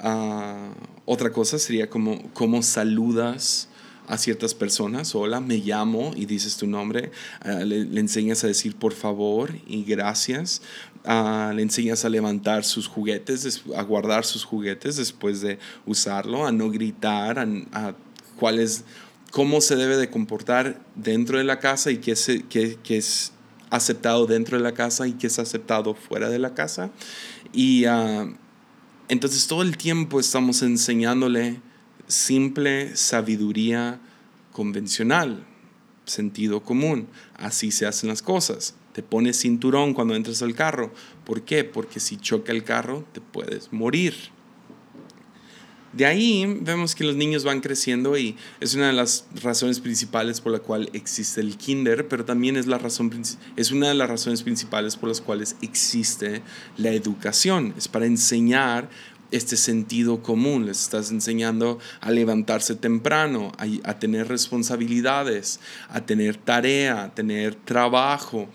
Ah, 0.00 0.74
otra 1.04 1.30
cosa 1.30 1.60
sería 1.60 1.88
como 1.88 2.28
cómo 2.32 2.60
saludas 2.64 3.68
a 4.12 4.18
ciertas 4.18 4.52
personas, 4.52 5.14
hola, 5.14 5.40
me 5.40 5.56
llamo 5.56 6.12
y 6.14 6.26
dices 6.26 6.58
tu 6.58 6.66
nombre, 6.66 7.12
ah, 7.40 7.64
le, 7.64 7.98
enseñas 7.98 8.44
a 8.44 8.46
decir 8.46 8.76
por 8.76 8.92
favor 8.92 9.54
y 9.66 9.84
gracias, 9.84 10.60
uh, 11.06 11.50
le 11.54 11.62
enseñas 11.62 12.04
a 12.04 12.10
levantar 12.10 12.64
sus 12.64 12.88
juguetes, 12.88 13.62
a 13.74 13.82
guardar 13.82 14.26
sus 14.26 14.44
juguetes 14.44 14.96
después 14.96 15.40
de 15.40 15.58
usarlo, 15.86 16.46
a 16.46 16.52
no 16.52 16.70
gritar, 16.70 17.38
a, 17.38 17.94
cuál 18.36 18.58
es, 18.58 18.84
cómo 19.30 19.62
se 19.62 19.76
debe 19.76 19.96
de 19.96 20.10
comportar 20.10 20.78
dentro 20.94 21.38
de 21.38 21.44
la 21.44 21.58
casa 21.58 21.90
y 21.90 21.96
qué, 21.96 22.14
se, 22.14 22.42
qué, 22.42 22.78
qué 22.84 22.98
es 22.98 23.32
aceptado 23.70 24.26
dentro 24.26 24.58
de 24.58 24.62
la 24.62 24.72
casa 24.72 25.06
y 25.06 25.12
qué 25.12 25.28
es 25.28 25.38
aceptado 25.38 25.94
fuera 25.94 26.28
de 26.28 26.38
la 26.38 26.52
casa. 26.52 26.90
Y 27.54 27.86
uh, 27.86 28.30
entonces 29.08 29.46
todo 29.46 29.62
el 29.62 29.78
tiempo 29.78 30.20
estamos 30.20 30.60
enseñándole 30.60 31.62
simple 32.12 32.94
sabiduría 32.96 34.00
convencional, 34.52 35.44
sentido 36.04 36.62
común. 36.62 37.08
Así 37.34 37.70
se 37.70 37.86
hacen 37.86 38.08
las 38.08 38.22
cosas. 38.22 38.74
Te 38.92 39.02
pones 39.02 39.38
cinturón 39.38 39.94
cuando 39.94 40.14
entras 40.14 40.42
al 40.42 40.54
carro. 40.54 40.92
¿Por 41.24 41.42
qué? 41.42 41.64
Porque 41.64 42.00
si 42.00 42.18
choca 42.18 42.52
el 42.52 42.64
carro 42.64 43.06
te 43.12 43.20
puedes 43.20 43.72
morir. 43.72 44.14
De 45.92 46.06
ahí 46.06 46.46
vemos 46.62 46.94
que 46.94 47.04
los 47.04 47.16
niños 47.16 47.44
van 47.44 47.60
creciendo 47.60 48.16
y 48.16 48.34
es 48.60 48.74
una 48.74 48.86
de 48.86 48.94
las 48.94 49.26
razones 49.42 49.78
principales 49.78 50.40
por 50.40 50.50
la 50.50 50.58
cual 50.58 50.88
existe 50.94 51.42
el 51.42 51.58
kinder, 51.58 52.08
pero 52.08 52.24
también 52.24 52.56
es, 52.56 52.66
la 52.66 52.78
razón, 52.78 53.10
es 53.56 53.70
una 53.72 53.88
de 53.88 53.94
las 53.94 54.08
razones 54.08 54.42
principales 54.42 54.96
por 54.96 55.10
las 55.10 55.20
cuales 55.20 55.56
existe 55.60 56.42
la 56.78 56.92
educación. 56.92 57.74
Es 57.76 57.88
para 57.88 58.06
enseñar 58.06 58.88
este 59.32 59.56
sentido 59.56 60.22
común, 60.22 60.66
les 60.66 60.80
estás 60.82 61.10
enseñando 61.10 61.78
a 62.00 62.10
levantarse 62.10 62.74
temprano, 62.74 63.52
a, 63.84 63.98
tener 63.98 64.28
responsabilidades, 64.28 65.58
a 65.88 66.02
tener 66.02 66.36
tarea, 66.36 67.04
a 67.04 67.14
tener 67.14 67.54
trabajo, 67.54 68.48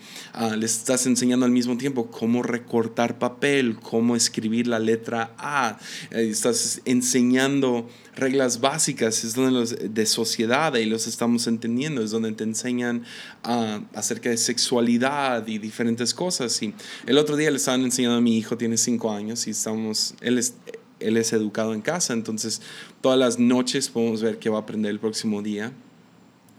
les 0.56 0.78
estás 0.78 1.06
enseñando 1.06 1.44
al 1.44 1.52
mismo 1.52 1.76
tiempo 1.76 2.10
cómo 2.10 2.42
recortar 2.42 3.18
papel, 3.18 3.76
cómo 3.80 4.16
escribir 4.16 4.68
la 4.68 4.78
letra 4.78 5.34
A, 5.36 5.78
eh, 6.10 6.28
estás 6.30 6.80
enseñando 6.84 7.88
reglas 8.18 8.60
básicas, 8.60 9.24
es 9.24 9.34
donde 9.34 9.52
los 9.52 9.76
de 9.94 10.06
sociedad 10.06 10.74
y 10.74 10.84
los 10.84 11.06
estamos 11.06 11.46
entendiendo, 11.46 12.02
es 12.02 12.10
donde 12.10 12.32
te 12.32 12.44
enseñan 12.44 13.04
uh, 13.44 13.80
acerca 13.94 14.30
de 14.30 14.36
sexualidad 14.36 15.46
y 15.46 15.58
diferentes 15.58 16.14
cosas. 16.14 16.62
Y 16.62 16.74
el 17.06 17.18
otro 17.18 17.36
día 17.36 17.50
le 17.50 17.56
estaban 17.56 17.82
enseñando 17.82 18.18
a 18.18 18.20
mi 18.20 18.36
hijo, 18.36 18.56
tiene 18.56 18.76
cinco 18.76 19.12
años, 19.12 19.46
y 19.46 19.50
estamos, 19.50 20.14
él 20.20 20.38
es, 20.38 20.54
él 21.00 21.16
es 21.16 21.32
educado 21.32 21.74
en 21.74 21.80
casa, 21.80 22.12
entonces 22.12 22.60
todas 23.00 23.18
las 23.18 23.38
noches 23.38 23.88
podemos 23.88 24.22
ver 24.22 24.38
qué 24.38 24.50
va 24.50 24.58
a 24.58 24.62
aprender 24.62 24.90
el 24.90 25.00
próximo 25.00 25.42
día. 25.42 25.72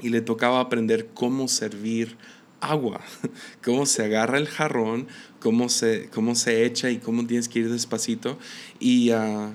Y 0.02 0.10
le 0.10 0.22
tocaba 0.22 0.62
aprender 0.62 1.10
cómo 1.14 1.50
servir 1.50 2.16
agua, 2.62 3.02
cómo 3.64 3.86
se 3.86 4.04
agarra 4.04 4.38
el 4.38 4.48
jarrón, 4.48 5.08
cómo 5.40 5.70
se, 5.70 6.10
cómo 6.10 6.36
se 6.36 6.66
echa 6.66 6.90
y 6.90 7.00
cómo 7.00 7.26
tienes 7.28 7.50
que 7.50 7.60
ir 7.60 7.70
despacito. 7.70 8.38
Y 8.80 9.12
uh, 9.12 9.52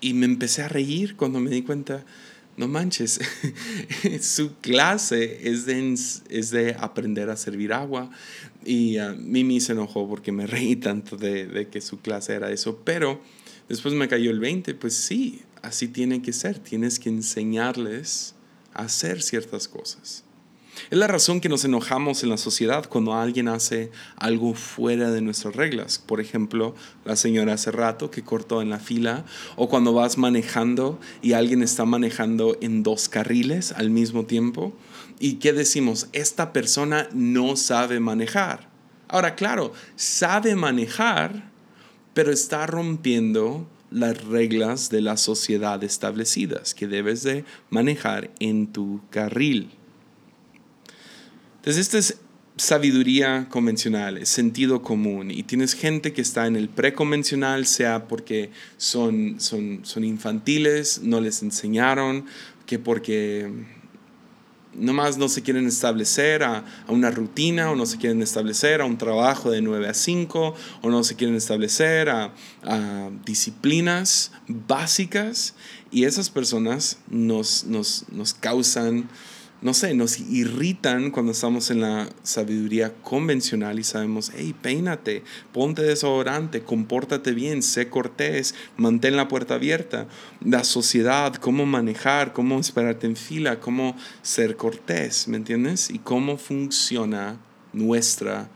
y 0.00 0.14
me 0.14 0.26
empecé 0.26 0.62
a 0.62 0.68
reír 0.68 1.16
cuando 1.16 1.40
me 1.40 1.50
di 1.50 1.62
cuenta, 1.62 2.04
no 2.56 2.68
manches, 2.68 3.20
su 4.20 4.54
clase 4.60 5.48
es 5.48 5.66
de, 5.66 5.94
es 6.28 6.50
de 6.50 6.76
aprender 6.78 7.30
a 7.30 7.36
servir 7.36 7.72
agua. 7.72 8.10
Y 8.64 8.98
a 8.98 9.12
Mimi 9.12 9.60
se 9.60 9.72
enojó 9.72 10.08
porque 10.08 10.32
me 10.32 10.46
reí 10.46 10.76
tanto 10.76 11.16
de, 11.16 11.46
de 11.46 11.68
que 11.68 11.80
su 11.80 12.00
clase 12.00 12.34
era 12.34 12.50
eso, 12.50 12.82
pero 12.84 13.20
después 13.68 13.94
me 13.94 14.08
cayó 14.08 14.30
el 14.30 14.40
20, 14.40 14.74
pues 14.74 14.94
sí, 14.94 15.42
así 15.62 15.88
tiene 15.88 16.22
que 16.22 16.32
ser, 16.32 16.58
tienes 16.58 16.98
que 16.98 17.08
enseñarles 17.08 18.34
a 18.72 18.82
hacer 18.82 19.22
ciertas 19.22 19.68
cosas. 19.68 20.25
Es 20.90 20.98
la 20.98 21.06
razón 21.06 21.40
que 21.40 21.48
nos 21.48 21.64
enojamos 21.64 22.22
en 22.22 22.28
la 22.28 22.36
sociedad 22.36 22.86
cuando 22.88 23.14
alguien 23.14 23.48
hace 23.48 23.90
algo 24.16 24.54
fuera 24.54 25.10
de 25.10 25.20
nuestras 25.20 25.56
reglas. 25.56 25.98
Por 25.98 26.20
ejemplo, 26.20 26.74
la 27.04 27.16
señora 27.16 27.54
hace 27.54 27.72
rato 27.72 28.10
que 28.10 28.22
cortó 28.22 28.62
en 28.62 28.70
la 28.70 28.78
fila 28.78 29.24
o 29.56 29.68
cuando 29.68 29.92
vas 29.92 30.18
manejando 30.18 31.00
y 31.22 31.32
alguien 31.32 31.62
está 31.62 31.84
manejando 31.84 32.56
en 32.60 32.82
dos 32.82 33.08
carriles 33.08 33.72
al 33.72 33.90
mismo 33.90 34.26
tiempo. 34.26 34.72
¿Y 35.18 35.34
qué 35.34 35.52
decimos? 35.52 36.08
Esta 36.12 36.52
persona 36.52 37.08
no 37.12 37.56
sabe 37.56 37.98
manejar. 37.98 38.68
Ahora, 39.08 39.34
claro, 39.34 39.72
sabe 39.96 40.56
manejar, 40.56 41.50
pero 42.12 42.32
está 42.32 42.66
rompiendo 42.66 43.66
las 43.90 44.24
reglas 44.24 44.90
de 44.90 45.00
la 45.00 45.16
sociedad 45.16 45.82
establecidas 45.82 46.74
que 46.74 46.86
debes 46.86 47.22
de 47.22 47.44
manejar 47.70 48.30
en 48.40 48.66
tu 48.72 49.00
carril. 49.10 49.75
Entonces, 51.66 51.86
esta 51.88 51.98
es 51.98 52.20
sabiduría 52.56 53.48
convencional, 53.50 54.18
es 54.18 54.28
sentido 54.28 54.82
común. 54.82 55.32
Y 55.32 55.42
tienes 55.42 55.74
gente 55.74 56.12
que 56.12 56.22
está 56.22 56.46
en 56.46 56.54
el 56.54 56.68
preconvencional, 56.68 57.66
sea 57.66 58.06
porque 58.06 58.52
son, 58.76 59.40
son, 59.40 59.80
son 59.82 60.04
infantiles, 60.04 61.00
no 61.02 61.20
les 61.20 61.42
enseñaron, 61.42 62.26
que 62.66 62.78
porque 62.78 63.50
nomás 64.74 65.18
no 65.18 65.28
se 65.28 65.42
quieren 65.42 65.66
establecer 65.66 66.44
a, 66.44 66.64
a, 66.86 66.92
una 66.92 67.10
rutina 67.10 67.68
o 67.72 67.74
no 67.74 67.84
se 67.84 67.98
quieren 67.98 68.22
establecer 68.22 68.80
a 68.80 68.84
un 68.84 68.96
trabajo 68.96 69.50
de 69.50 69.60
9 69.60 69.88
a 69.88 69.94
5 69.94 70.54
o 70.82 70.88
no 70.88 71.02
se 71.02 71.16
quieren 71.16 71.34
establecer 71.34 72.10
a, 72.10 72.32
a 72.62 73.10
disciplinas 73.24 74.30
básicas 74.46 75.56
y 75.90 76.04
esas 76.04 76.30
personas 76.30 76.98
nos, 77.08 77.64
nos, 77.64 78.04
nos 78.12 78.34
causan 78.34 79.08
no 79.62 79.72
sé, 79.72 79.94
nos 79.94 80.20
irritan 80.20 81.10
cuando 81.10 81.32
estamos 81.32 81.70
en 81.70 81.80
la 81.80 82.08
sabiduría 82.22 82.92
convencional 83.02 83.78
y 83.78 83.84
sabemos, 83.84 84.30
hey, 84.36 84.54
peínate, 84.60 85.24
ponte 85.52 85.82
desodorante, 85.82 86.62
compórtate 86.62 87.32
bien, 87.32 87.62
sé 87.62 87.88
cortés, 87.88 88.54
mantén 88.76 89.16
la 89.16 89.28
puerta 89.28 89.54
abierta. 89.54 90.08
La 90.44 90.62
sociedad, 90.62 91.34
cómo 91.36 91.64
manejar, 91.64 92.34
cómo 92.34 92.60
esperarte 92.60 93.06
en 93.06 93.16
fila, 93.16 93.58
cómo 93.58 93.96
ser 94.20 94.56
cortés, 94.56 95.26
¿me 95.26 95.38
entiendes? 95.38 95.88
Y 95.90 96.00
cómo 96.00 96.36
funciona 96.36 97.40
nuestra 97.72 98.48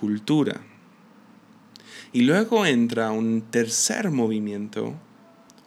cultura. 0.00 0.62
Y 2.14 2.22
luego 2.22 2.64
entra 2.64 3.10
un 3.10 3.42
tercer 3.42 4.10
movimiento, 4.10 4.94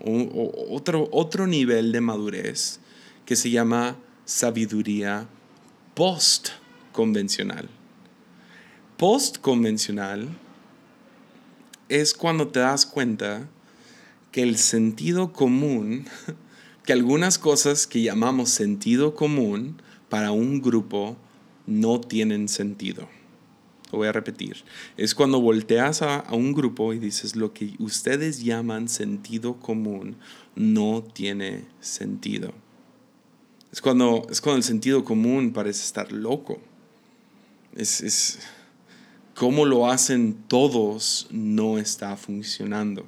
otro, 0.04 1.08
otro 1.12 1.46
nivel 1.46 1.92
de 1.92 2.02
madurez, 2.02 2.80
que 3.26 3.36
se 3.36 3.52
llama 3.52 3.98
sabiduría 4.30 5.28
post-convencional. 5.96 7.68
Post-convencional 8.96 10.30
es 11.90 12.14
cuando 12.14 12.48
te 12.50 12.60
das 12.60 12.86
cuenta 12.86 13.50
que 14.32 14.44
el 14.44 14.60
sentido 14.60 15.34
común, 15.34 16.06
que 16.86 16.94
algunas 16.94 17.40
cosas 17.40 17.88
que 17.88 18.04
llamamos 18.04 18.52
sentido 18.52 19.16
común 19.16 19.82
para 20.10 20.32
un 20.32 20.62
grupo 20.62 21.18
no 21.66 22.00
tienen 22.00 22.50
sentido. 22.50 23.10
Lo 23.92 23.98
voy 23.98 24.10
a 24.10 24.12
repetir. 24.12 24.58
Es 24.96 25.16
cuando 25.16 25.42
volteas 25.42 26.04
a, 26.04 26.18
a, 26.18 26.36
un 26.36 26.54
grupo 26.54 26.94
y 26.94 27.00
dices 27.00 27.36
lo 27.36 27.52
que 27.52 27.74
ustedes 27.80 28.44
llaman 28.44 28.90
sentido 28.90 29.56
común 29.60 30.18
no 30.56 31.02
tiene 31.02 31.66
sentido. 31.80 32.54
Es 33.72 33.82
cuando, 33.82 34.26
es 34.30 34.42
cuando 34.42 34.58
el 34.58 34.64
sentido 34.64 35.04
común 35.04 35.54
parece 35.54 35.84
estar 35.84 36.12
loco. 36.12 36.60
Es, 37.76 38.02
es 38.02 38.40
cómo 39.40 39.66
lo 39.66 39.90
hacen 39.90 40.34
todos 40.48 41.28
no 41.32 41.78
está 41.78 42.18
funcionando. 42.18 43.08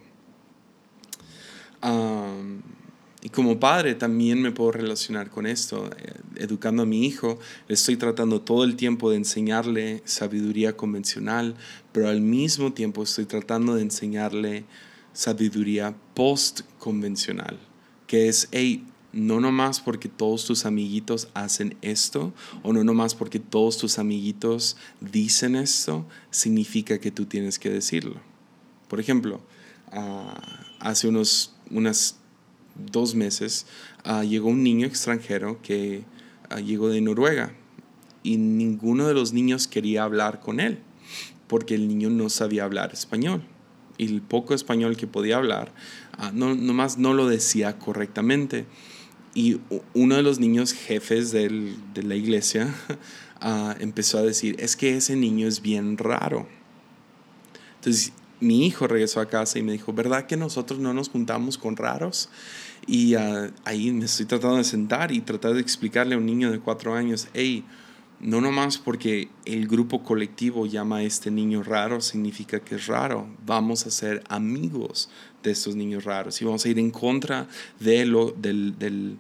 y 3.22 3.30
como 3.30 3.60
padre 3.60 3.96
también 3.96 4.42
me 4.42 4.52
puedo 4.52 4.72
relacionar 4.72 5.30
con 5.30 5.46
esto. 5.46 5.90
Eh, 5.98 6.14
educando 6.38 6.84
a 6.84 6.86
mi 6.86 7.06
hijo, 7.06 7.38
le 7.68 7.74
estoy 7.74 7.98
tratando 7.98 8.42
todo 8.42 8.64
el 8.64 8.76
tiempo 8.76 9.12
de 9.12 9.18
enseñarle 9.18 10.02
sabiduría 10.06 10.78
convencional, 10.78 11.56
pero 11.92 12.08
al 12.08 12.22
mismo 12.22 12.72
tiempo 12.72 13.04
estoy 13.04 13.26
tratando 13.26 13.76
de 13.76 13.82
enseñarle 13.82 14.64
sabiduría 15.14 15.96
post-convencional, 16.14 17.60
que 18.08 18.30
es, 18.30 18.48
hey, 18.52 18.86
no 19.14 19.40
nomás 19.40 19.82
porque 19.82 20.08
todos 20.08 20.46
tus 20.46 20.66
amiguitos 20.66 21.28
hacen 21.34 21.76
esto 21.82 22.34
o 22.64 22.74
no 22.74 22.84
nomás 22.84 23.16
porque 23.16 23.40
todos 23.40 23.78
tus 23.78 24.00
amiguitos 24.00 24.78
dicen 25.02 25.56
esto, 25.56 26.06
significa 26.30 27.00
que 27.00 27.12
tú 27.12 27.26
tienes 27.26 27.60
que 27.60 27.70
decirlo. 27.70 28.16
Por 28.88 29.00
ejemplo, 29.00 29.42
ah, 29.92 30.40
hace 30.80 31.08
unos 31.08 31.56
unas 31.70 32.18
dos 32.76 33.16
meses 33.16 33.66
ah, 34.04 34.24
llegó 34.24 34.50
un 34.50 34.64
niño 34.64 34.88
extranjero 34.88 35.62
que 35.62 36.04
ah, 36.50 36.60
llegó 36.60 36.90
de 36.90 37.02
Noruega 37.02 37.54
y 38.24 38.38
ninguno 38.38 39.08
de 39.08 39.14
los 39.14 39.34
niños 39.34 39.68
quería 39.68 40.04
hablar 40.04 40.40
con 40.40 40.60
él 40.60 40.80
porque 41.48 41.76
el 41.76 41.88
niño 41.88 42.10
no 42.10 42.30
sabía 42.30 42.64
hablar 42.64 42.94
español 42.94 43.44
y 43.98 44.06
el 44.06 44.22
poco 44.22 44.54
español 44.54 44.96
que 44.96 45.08
podía 45.08 45.38
hablar 45.38 45.74
no, 46.34 46.56
nomás 46.56 46.98
no 46.98 47.14
lo 47.14 47.28
decía 47.28 47.78
correctamente 47.78 48.66
y 49.34 49.60
uno 49.94 50.16
de 50.16 50.24
los 50.24 50.40
niños 50.40 50.74
jefes 50.74 51.32
de 51.32 52.04
la 52.04 52.16
iglesia 52.16 52.74
ah, 53.42 53.76
empezó 53.80 54.18
a 54.18 54.24
decir, 54.24 54.56
es 54.60 54.76
que 54.76 54.98
ese 54.98 55.16
niño 55.16 55.48
es 55.48 55.62
bien 55.62 55.98
raro. 55.98 56.48
Entonces 57.76 58.14
mi 58.42 58.66
hijo 58.66 58.88
regresó 58.88 59.22
a 59.22 59.28
casa 59.28 59.60
y 59.60 59.62
me 59.62 59.72
dijo, 59.72 59.94
¿verdad 59.94 60.26
que 60.26 60.36
nosotros 60.36 60.80
no 60.80 60.94
nos 60.94 61.10
juntamos 61.10 61.58
con 61.58 61.78
raros? 61.78 62.30
Y 62.88 63.16
ah, 63.16 63.52
ahí 63.64 63.92
me 63.92 64.06
estoy 64.06 64.26
tratando 64.26 64.58
de 64.58 64.64
sentar 64.64 65.12
y 65.12 65.22
tratar 65.22 65.54
de 65.54 65.62
explicarle 65.62 66.16
a 66.16 66.18
un 66.18 66.26
niño 66.26 66.52
de 66.52 66.60
cuatro 66.60 66.96
años, 66.96 67.28
hey, 67.34 67.64
no 68.20 68.40
nomás 68.40 68.78
porque 68.78 69.30
el 69.46 69.68
grupo 69.68 70.04
colectivo 70.04 70.68
llama 70.68 70.98
a 70.98 71.04
este 71.04 71.32
niño 71.32 71.64
raro 71.64 72.02
significa 72.02 72.60
que 72.60 72.76
es 72.76 72.86
raro. 72.86 73.28
Vamos 73.46 73.88
a 73.88 73.92
ser 73.92 74.24
amigos 74.30 75.10
de 75.44 75.52
estos 75.52 75.76
niños 75.76 76.04
raros 76.04 76.42
y 76.42 76.46
vamos 76.46 76.66
a 76.66 76.70
ir 76.70 76.80
en 76.80 76.92
contra 76.92 77.48
de, 77.80 78.06
lo, 78.06 78.32
del, 78.32 78.78
del, 78.78 79.18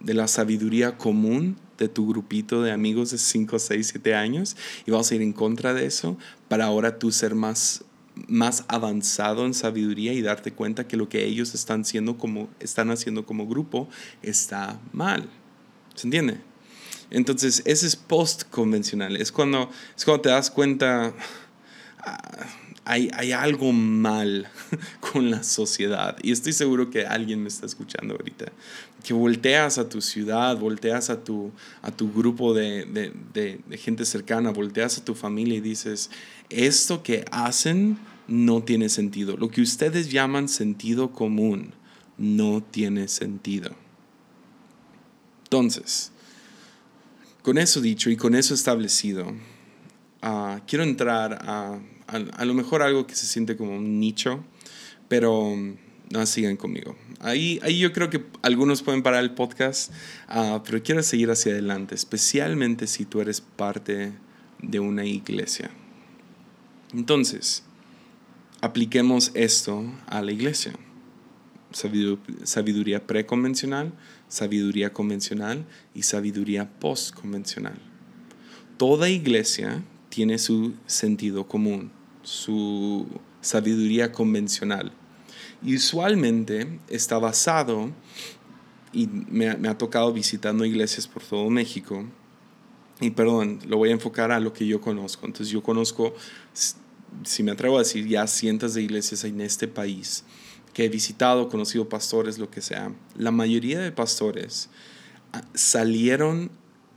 de 0.00 0.14
la 0.14 0.28
sabiduría 0.28 0.96
común 0.96 1.56
de 1.78 1.88
tu 1.88 2.08
grupito 2.08 2.62
de 2.62 2.72
amigos 2.72 3.10
de 3.10 3.18
5, 3.18 3.58
6, 3.58 3.88
7 3.92 4.14
años 4.14 4.56
y 4.86 4.90
vamos 4.90 5.10
a 5.10 5.14
ir 5.14 5.22
en 5.22 5.32
contra 5.32 5.74
de 5.74 5.86
eso 5.86 6.16
para 6.48 6.66
ahora 6.66 6.98
tú 6.98 7.12
ser 7.12 7.34
más 7.34 7.84
más 8.26 8.64
avanzado 8.68 9.46
en 9.46 9.54
sabiduría 9.54 10.12
y 10.12 10.22
darte 10.22 10.52
cuenta 10.52 10.88
que 10.88 10.96
lo 10.96 11.08
que 11.08 11.24
ellos 11.24 11.54
están 11.54 11.82
haciendo 11.82 12.18
como, 12.18 12.48
están 12.58 12.90
haciendo 12.90 13.24
como 13.24 13.46
grupo 13.46 13.88
está 14.22 14.80
mal. 14.92 15.28
¿Se 15.94 16.06
entiende? 16.08 16.40
Entonces, 17.10 17.62
ese 17.64 17.86
es 17.86 17.96
post-convencional. 17.96 19.16
Es 19.16 19.32
cuando, 19.32 19.70
es 19.96 20.04
cuando 20.04 20.22
te 20.22 20.28
das 20.30 20.50
cuenta, 20.50 21.14
ah, 22.00 22.46
hay, 22.88 23.10
hay, 23.12 23.32
algo 23.32 23.72
mal 23.72 24.48
con 25.00 25.30
la 25.30 25.42
sociedad. 25.42 26.16
Y 26.22 26.32
estoy 26.32 26.52
seguro 26.52 26.90
que 26.90 27.06
alguien 27.06 27.42
me 27.42 27.48
está 27.48 27.66
escuchando 27.66 28.14
ahorita. 28.14 28.46
Que 29.04 29.12
volteas 29.12 29.78
a 29.78 29.88
tu 29.88 30.00
ciudad, 30.00 30.56
volteas 30.56 31.10
a 31.10 31.22
tu, 31.22 31.52
a 31.82 31.90
tu 31.90 32.12
grupo 32.12 32.54
de, 32.54 32.86
de, 32.86 33.60
de 33.64 33.78
gente 33.78 34.04
cercana, 34.04 34.50
volteas 34.50 34.98
a 34.98 35.04
tu 35.04 35.14
familia 35.14 35.58
y 35.58 35.60
dices, 35.60 36.10
esto 36.48 37.02
que 37.02 37.24
hacen 37.30 37.98
no 38.26 38.62
tiene 38.62 38.88
sentido. 38.88 39.36
Lo 39.36 39.50
que 39.50 39.60
ustedes 39.60 40.10
llaman 40.10 40.48
sentido 40.48 41.12
común 41.12 41.74
no 42.16 42.62
tiene 42.62 43.08
sentido. 43.08 43.70
Entonces, 45.44 46.12
con 47.42 47.58
eso 47.58 47.80
dicho 47.80 48.10
y 48.10 48.16
con 48.16 48.34
eso 48.34 48.54
establecido, 48.54 49.32
ah, 50.20 50.60
quiero 50.66 50.84
entrar 50.84 51.38
a, 51.42 51.78
a, 52.08 52.44
lo 52.44 52.54
mejor 52.54 52.82
algo 52.82 53.06
que 53.06 53.14
se 53.14 53.26
siente 53.26 53.56
como 53.56 53.76
un 53.76 54.00
nicho, 54.00 54.42
pero 55.08 55.54
no 56.10 56.26
sigan 56.26 56.56
conmigo. 56.56 56.96
Ahí, 57.20 57.60
ahí 57.62 57.78
yo 57.78 57.92
creo 57.92 58.08
que 58.08 58.24
algunos 58.42 58.82
pueden 58.82 59.02
parar 59.02 59.22
el 59.22 59.32
podcast, 59.32 59.92
uh, 60.34 60.60
pero 60.64 60.82
quiero 60.82 61.02
seguir 61.02 61.30
hacia 61.30 61.52
adelante, 61.52 61.94
especialmente 61.94 62.86
si 62.86 63.04
tú 63.04 63.20
eres 63.20 63.40
parte 63.40 64.12
de 64.62 64.80
una 64.80 65.04
iglesia. 65.04 65.70
Entonces, 66.94 67.62
apliquemos 68.62 69.30
esto 69.34 69.84
a 70.06 70.22
la 70.22 70.32
iglesia. 70.32 70.72
Sabiduría 72.44 73.06
preconvencional, 73.06 73.92
sabiduría 74.28 74.94
convencional 74.94 75.66
y 75.94 76.04
sabiduría 76.04 76.70
postconvencional. 76.80 77.78
Toda 78.78 79.10
iglesia 79.10 79.82
tiene 80.08 80.38
su 80.38 80.74
sentido 80.86 81.46
común, 81.46 81.92
su 82.22 83.06
sabiduría 83.40 84.12
convencional. 84.12 84.92
Y 85.62 85.76
usualmente 85.76 86.78
está 86.88 87.18
basado, 87.18 87.90
y 88.92 89.06
me, 89.06 89.56
me, 89.56 89.68
ha 89.68 89.76
tocado 89.76 90.12
visitando 90.12 90.64
iglesias 90.64 91.06
por 91.06 91.22
todo 91.22 91.50
México, 91.50 92.04
y 93.00 93.10
perdón, 93.10 93.60
lo 93.66 93.76
voy 93.76 93.90
a 93.90 93.92
enfocar 93.92 94.32
a 94.32 94.40
lo 94.40 94.52
que 94.52 94.66
yo 94.66 94.80
conozco. 94.80 95.26
Entonces 95.26 95.52
yo 95.52 95.62
conozco, 95.62 96.14
si 97.24 97.42
me 97.42 97.52
atrevo 97.52 97.76
a 97.76 97.80
decir, 97.80 98.06
ya 98.06 98.26
cientos 98.26 98.74
de 98.74 98.82
iglesias 98.82 99.24
en 99.24 99.40
este 99.40 99.68
país 99.68 100.24
que 100.72 100.84
he 100.84 100.88
visitado, 100.88 101.48
conocido 101.48 101.88
pastores, 101.88 102.38
lo 102.38 102.50
que 102.50 102.60
sea, 102.60 102.92
la 103.16 103.30
mayoría 103.30 103.80
de 103.80 103.90
pastores 103.90 104.68
ah, 105.32 105.42
salieron 105.54 106.50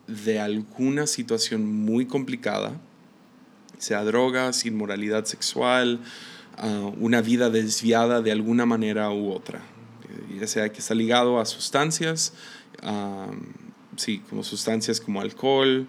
de 0.08 0.40
alguna 0.40 1.08
situación 1.08 1.66
muy 1.66 2.06
complicada, 2.06 2.80
sea 3.82 4.04
drogas, 4.04 4.66
inmoralidad 4.66 5.26
sexual, 5.26 6.00
ah, 6.58 6.92
una 7.00 7.22
vida 7.22 7.50
desviada 7.50 8.22
de 8.22 8.32
alguna 8.32 8.66
manera 8.66 9.10
u 9.12 9.32
otra, 9.32 9.62
ya 10.40 10.48
sea 10.48 10.72
que 10.72 10.80
está 10.80 10.94
ligado 10.94 11.40
a 11.40 11.46
sustancias, 11.46 12.34
uh, 12.84 13.34
sí, 13.96 14.20
como 14.30 14.44
sustancias 14.44 15.00
como 15.00 15.22
alcohol, 15.22 15.88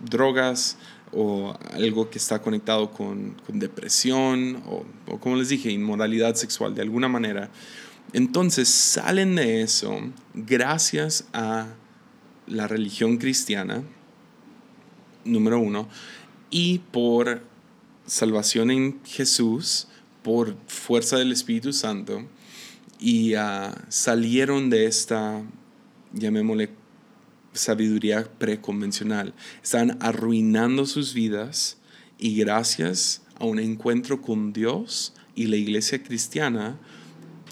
drogas, 0.00 0.76
o 1.12 1.54
algo 1.72 2.08
que 2.10 2.18
está 2.18 2.40
conectado 2.40 2.90
con, 2.90 3.36
depresión 3.48 4.62
o, 4.66 4.84
o, 5.06 5.20
como 5.20 5.36
les 5.36 5.50
dije, 5.50 5.70
inmoralidad 5.70 6.34
sexual 6.34 6.74
de 6.74 6.82
alguna 6.82 7.08
manera. 7.08 7.50
Entonces 8.12 8.68
salen 8.68 9.36
de 9.36 9.62
eso 9.62 9.98
gracias 10.34 11.26
a 11.32 11.68
la 12.46 12.66
religión 12.66 13.18
cristiana, 13.18 13.82
número 15.24 15.58
uno, 15.58 15.88
y 16.50 16.78
por 16.78 17.42
salvación 18.06 18.70
en 18.70 19.00
Jesús, 19.04 19.88
por 20.22 20.56
fuerza 20.66 21.16
del 21.16 21.32
Espíritu 21.32 21.72
Santo, 21.72 22.26
y 22.98 23.34
ah, 23.34 23.74
salieron 23.88 24.70
de 24.70 24.86
esta, 24.86 25.42
llamémosle, 26.12 26.70
sabiduría 27.52 28.24
preconvencional. 28.38 29.34
Estaban 29.62 29.98
arruinando 30.00 30.86
sus 30.86 31.12
vidas 31.14 31.78
y 32.18 32.36
gracias 32.36 33.22
a 33.38 33.44
un 33.44 33.58
encuentro 33.58 34.22
con 34.22 34.52
Dios 34.52 35.14
y 35.34 35.46
la 35.46 35.56
iglesia 35.56 36.02
cristiana 36.02 36.78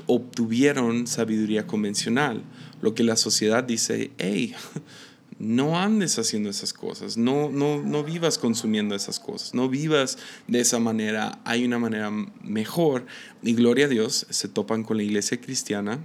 obtuvieron 0.07 1.07
sabiduría 1.07 1.67
convencional. 1.67 2.43
Lo 2.81 2.95
que 2.95 3.05
la 3.05 3.17
sociedad 3.17 3.65
dice, 3.65 4.11
hey, 4.19 4.55
no 5.40 5.79
andes 5.79 6.18
haciendo 6.18 6.50
esas 6.50 6.74
cosas, 6.74 7.16
no, 7.16 7.48
no, 7.48 7.83
no 7.83 8.05
vivas 8.05 8.37
consumiendo 8.37 8.94
esas 8.94 9.18
cosas, 9.18 9.55
no 9.55 9.70
vivas 9.70 10.18
de 10.46 10.61
esa 10.61 10.79
manera, 10.79 11.40
hay 11.44 11.64
una 11.64 11.79
manera 11.79 12.11
mejor. 12.42 13.07
Y 13.42 13.55
gloria 13.55 13.87
a 13.87 13.88
Dios, 13.88 14.26
se 14.29 14.48
topan 14.48 14.85
con 14.85 14.98
la 14.98 15.03
iglesia 15.03 15.40
cristiana 15.40 15.98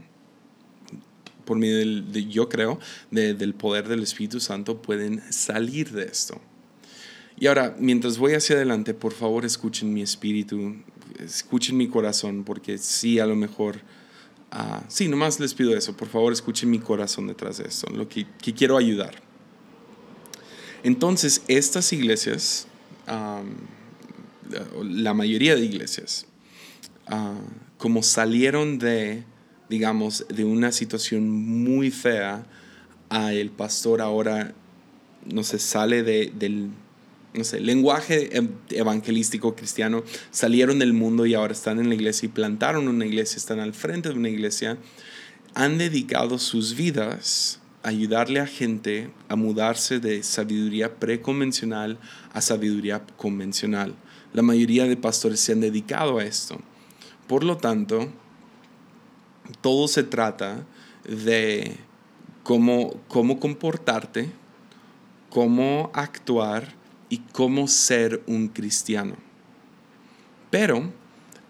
por 1.43 1.57
medio 1.57 1.77
del, 1.77 2.11
de, 2.13 2.25
yo 2.25 2.47
creo, 2.47 2.79
del 3.11 3.53
poder 3.53 3.89
del 3.89 4.03
Espíritu 4.03 4.39
Santo, 4.39 4.81
pueden 4.81 5.21
salir 5.31 5.91
de 5.91 6.05
esto. 6.05 6.41
Y 7.37 7.47
ahora, 7.47 7.75
mientras 7.77 8.17
voy 8.17 8.33
hacia 8.33 8.55
adelante, 8.55 8.93
por 8.93 9.11
favor 9.11 9.45
escuchen 9.45 9.93
mi 9.93 10.01
espíritu, 10.01 10.77
escuchen 11.19 11.75
mi 11.75 11.89
corazón, 11.89 12.45
porque 12.45 12.77
sí, 12.77 13.19
a 13.19 13.25
lo 13.25 13.35
mejor, 13.35 13.81
uh, 14.53 14.81
sí, 14.87 15.09
nomás 15.09 15.41
les 15.41 15.53
pido 15.53 15.75
eso, 15.75 15.95
por 15.95 16.07
favor 16.07 16.31
escuchen 16.31 16.69
mi 16.69 16.79
corazón 16.79 17.27
detrás 17.27 17.57
de 17.57 17.65
esto, 17.65 17.89
lo 17.91 18.07
que, 18.07 18.25
que 18.41 18.53
quiero 18.53 18.77
ayudar. 18.77 19.24
Entonces, 20.85 21.41
estas 21.47 21.91
iglesias, 21.93 22.67
la 24.83 25.13
mayoría 25.15 25.55
de 25.55 25.65
iglesias, 25.65 26.27
uh, 27.11 27.41
como 27.79 28.03
salieron 28.03 28.77
de, 28.77 29.23
digamos, 29.67 30.27
de 30.29 30.45
una 30.45 30.71
situación 30.71 31.27
muy 31.27 31.89
fea, 31.89 32.45
a 33.09 33.33
el 33.33 33.49
pastor 33.49 33.99
ahora, 33.99 34.53
no 35.25 35.41
se 35.41 35.57
sale 35.57 36.03
de, 36.03 36.31
del 36.37 36.69
no 37.33 37.43
sé, 37.43 37.61
lenguaje 37.61 38.29
evangelístico 38.69 39.55
cristiano, 39.55 40.03
salieron 40.29 40.77
del 40.77 40.93
mundo 40.93 41.25
y 41.25 41.33
ahora 41.33 41.53
están 41.53 41.79
en 41.79 41.89
la 41.89 41.95
iglesia 41.95 42.27
y 42.27 42.29
plantaron 42.29 42.87
una 42.87 43.07
iglesia, 43.07 43.37
están 43.37 43.59
al 43.59 43.73
frente 43.73 44.09
de 44.09 44.15
una 44.15 44.29
iglesia, 44.29 44.77
han 45.55 45.79
dedicado 45.79 46.37
sus 46.37 46.75
vidas 46.75 47.59
ayudarle 47.87 48.39
a 48.39 48.47
gente 48.47 49.11
a 49.29 49.35
mudarse 49.35 49.99
de 49.99 50.23
sabiduría 50.23 50.95
preconvencional 50.95 51.97
a 52.33 52.41
sabiduría 52.41 53.05
convencional. 53.17 53.95
La 54.33 54.41
mayoría 54.41 54.85
de 54.85 54.97
pastores 54.97 55.39
se 55.39 55.53
han 55.53 55.61
dedicado 55.61 56.17
a 56.17 56.23
esto. 56.25 56.59
Por 57.27 57.43
lo 57.43 57.57
tanto, 57.57 58.09
todo 59.61 59.87
se 59.87 60.03
trata 60.03 60.65
de 61.07 61.77
cómo, 62.43 62.99
cómo 63.07 63.39
comportarte, 63.39 64.29
cómo 65.29 65.91
actuar, 65.93 66.73
y 67.09 67.19
cómo 67.31 67.67
ser 67.67 68.23
un 68.27 68.47
cristiano. 68.47 69.15
Pero 70.49 70.91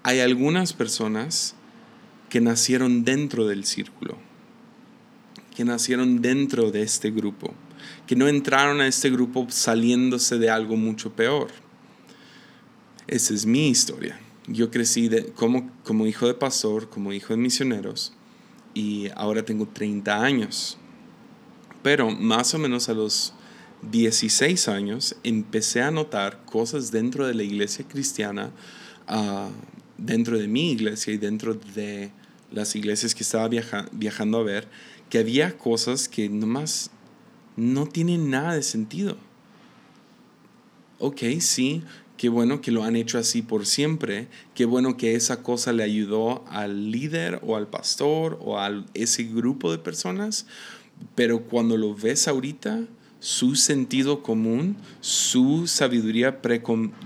hay 0.04 0.20
algunas 0.20 0.74
personas 0.74 1.56
que 2.30 2.42
nacieron 2.42 3.04
dentro 3.04 3.48
del 3.48 3.66
círculo, 3.66 4.18
que 5.56 5.66
nacieron 5.66 6.22
dentro 6.22 6.72
de 6.72 6.82
este 6.82 7.12
grupo, 7.12 7.54
que 8.06 8.16
no 8.16 8.28
entraron 8.28 8.82
a 8.82 8.88
este 8.88 9.10
grupo 9.10 9.48
saliéndose 9.50 10.38
de 10.38 10.50
algo 10.50 10.76
mucho 10.76 11.14
peor. 11.14 11.48
Esa 13.08 13.34
es 13.34 13.46
mi 13.46 13.70
historia. 13.70 14.20
Yo 14.48 14.70
crecí 14.70 15.10
como, 15.36 15.72
como 15.84 16.06
hijo 16.06 16.28
de 16.28 16.34
pastor, 16.34 16.90
como 16.90 17.14
hijo 17.14 17.34
de 17.34 17.38
misioneros, 17.38 18.14
y 18.74 19.08
ahora 19.16 19.44
tengo 19.44 19.68
30 19.68 20.22
años. 20.22 20.78
Pero 21.82 22.12
más 22.12 22.54
o 22.54 22.60
menos 22.60 22.90
a 22.90 22.94
los 22.94 23.34
16 23.92 24.68
años 24.68 25.16
empecé 25.24 25.82
a 25.82 25.92
notar 25.92 26.44
cosas 26.46 26.92
dentro 26.92 27.26
de 27.26 27.34
la 27.34 27.44
iglesia 27.44 27.86
cristiana, 27.88 28.52
ah, 29.08 29.50
dentro 29.98 30.38
de 30.38 30.48
mi 30.48 30.72
iglesia 30.72 31.14
y 31.14 31.18
dentro 31.18 31.54
de 31.54 32.12
las 32.52 32.76
iglesias 32.76 33.14
que 33.14 33.24
estaba 33.24 33.50
viajando 33.92 34.40
a 34.40 34.44
ver, 34.44 34.68
que 35.16 35.20
había 35.20 35.58
cosas 35.58 36.10
que 36.10 36.28
nomás 36.28 36.92
no 37.56 37.88
tienen 37.88 38.30
nada 38.30 38.54
de 38.54 38.64
sentido. 38.64 39.16
Ok, 41.00 41.22
sí, 41.40 41.84
qué 42.18 42.28
bueno 42.28 42.60
que 42.60 42.72
lo 42.72 42.84
han 42.84 42.98
hecho 42.98 43.18
así 43.18 43.42
por 43.42 43.66
siempre, 43.66 44.28
qué 44.56 44.66
bueno 44.66 44.98
que 44.98 45.16
esa 45.16 45.42
cosa 45.42 45.72
le 45.72 45.84
ayudó 45.84 46.44
al 46.50 46.92
líder 46.92 47.40
o 47.44 47.56
al 47.56 47.68
pastor 47.70 48.38
o 48.42 48.60
a 48.60 48.84
ese 48.94 49.24
grupo 49.24 49.72
de 49.72 49.78
personas, 49.78 50.48
pero 51.16 51.44
cuando 51.44 51.78
lo 51.78 51.96
ves 51.96 52.28
ahorita, 52.28 52.82
su 53.22 53.56
sentido 53.56 54.22
común, 54.22 54.76
su 55.00 55.66
sabiduría 55.66 56.42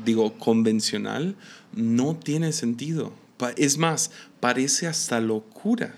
digo, 0.03 0.33
convencional, 0.39 1.35
no 1.75 2.15
tiene 2.15 2.53
sentido. 2.53 3.13
Es 3.55 3.77
más, 3.77 4.09
parece 4.39 4.87
hasta 4.87 5.19
locura 5.19 5.93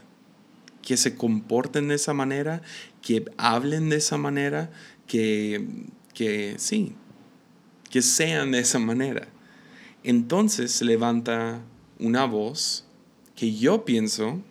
que 0.82 0.98
se 0.98 1.16
comporten 1.16 1.88
de 1.88 1.96
esa 1.96 2.14
manera, 2.14 2.62
que 3.02 3.26
hablen 3.38 3.90
de 3.90 3.98
esa 3.98 4.18
manera, 4.18 4.72
que, 5.08 5.68
que 6.14 6.56
sí, 6.58 6.96
que 7.90 8.02
sean 8.02 8.52
de 8.52 8.60
esa 8.60 8.80
manera. 8.80 9.28
Entonces 10.04 10.72
se 10.72 10.86
levanta 10.86 11.62
una 12.00 12.26
voz 12.26 12.86
que 13.36 13.56
yo 13.56 13.86
pienso 13.86 14.42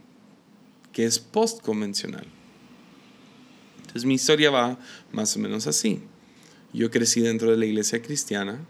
que 0.92 1.04
es 1.04 1.18
postconvencional. 1.18 2.26
Entonces 3.78 4.04
mi 4.04 4.14
historia 4.14 4.50
va 4.50 4.78
más 5.12 5.36
o 5.36 5.40
menos 5.40 5.66
así. 5.66 6.00
Yo 6.72 6.90
crecí 6.90 7.20
dentro 7.20 7.50
de 7.50 7.56
la 7.56 7.66
iglesia 7.66 8.00
cristiana, 8.00 8.60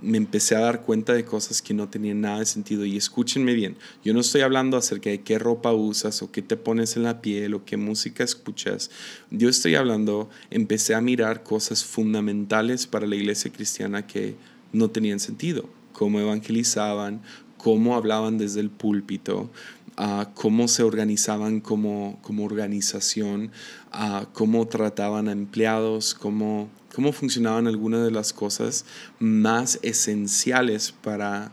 me 0.00 0.18
empecé 0.18 0.54
a 0.54 0.60
dar 0.60 0.82
cuenta 0.82 1.14
de 1.14 1.24
cosas 1.24 1.62
que 1.62 1.74
no 1.74 1.88
tenían 1.88 2.20
nada 2.20 2.40
de 2.40 2.46
sentido. 2.46 2.84
Y 2.84 2.96
escúchenme 2.96 3.54
bien, 3.54 3.76
yo 4.04 4.12
no 4.12 4.20
estoy 4.20 4.42
hablando 4.42 4.76
acerca 4.76 5.10
de 5.10 5.22
qué 5.22 5.38
ropa 5.38 5.72
usas 5.72 6.22
o 6.22 6.30
qué 6.30 6.42
te 6.42 6.56
pones 6.56 6.96
en 6.96 7.04
la 7.04 7.20
piel 7.20 7.54
o 7.54 7.64
qué 7.64 7.76
música 7.76 8.24
escuchas. 8.24 8.90
Yo 9.30 9.48
estoy 9.48 9.74
hablando, 9.74 10.28
empecé 10.50 10.94
a 10.94 11.00
mirar 11.00 11.42
cosas 11.42 11.84
fundamentales 11.84 12.86
para 12.86 13.06
la 13.06 13.16
iglesia 13.16 13.52
cristiana 13.52 14.06
que 14.06 14.36
no 14.72 14.90
tenían 14.90 15.20
sentido. 15.20 15.68
Cómo 15.92 16.20
evangelizaban, 16.20 17.22
cómo 17.56 17.96
hablaban 17.96 18.36
desde 18.36 18.60
el 18.60 18.68
púlpito, 18.68 19.48
a 19.96 20.30
cómo 20.34 20.68
se 20.68 20.82
organizaban 20.82 21.60
como, 21.60 22.18
como 22.22 22.44
organización, 22.44 23.50
a 23.92 24.26
cómo 24.32 24.66
trataban 24.66 25.28
a 25.28 25.32
empleados, 25.32 26.14
cómo, 26.14 26.68
cómo 26.94 27.12
funcionaban 27.12 27.66
algunas 27.66 28.04
de 28.04 28.10
las 28.10 28.32
cosas 28.32 28.84
más 29.18 29.78
esenciales 29.82 30.92
para 30.92 31.52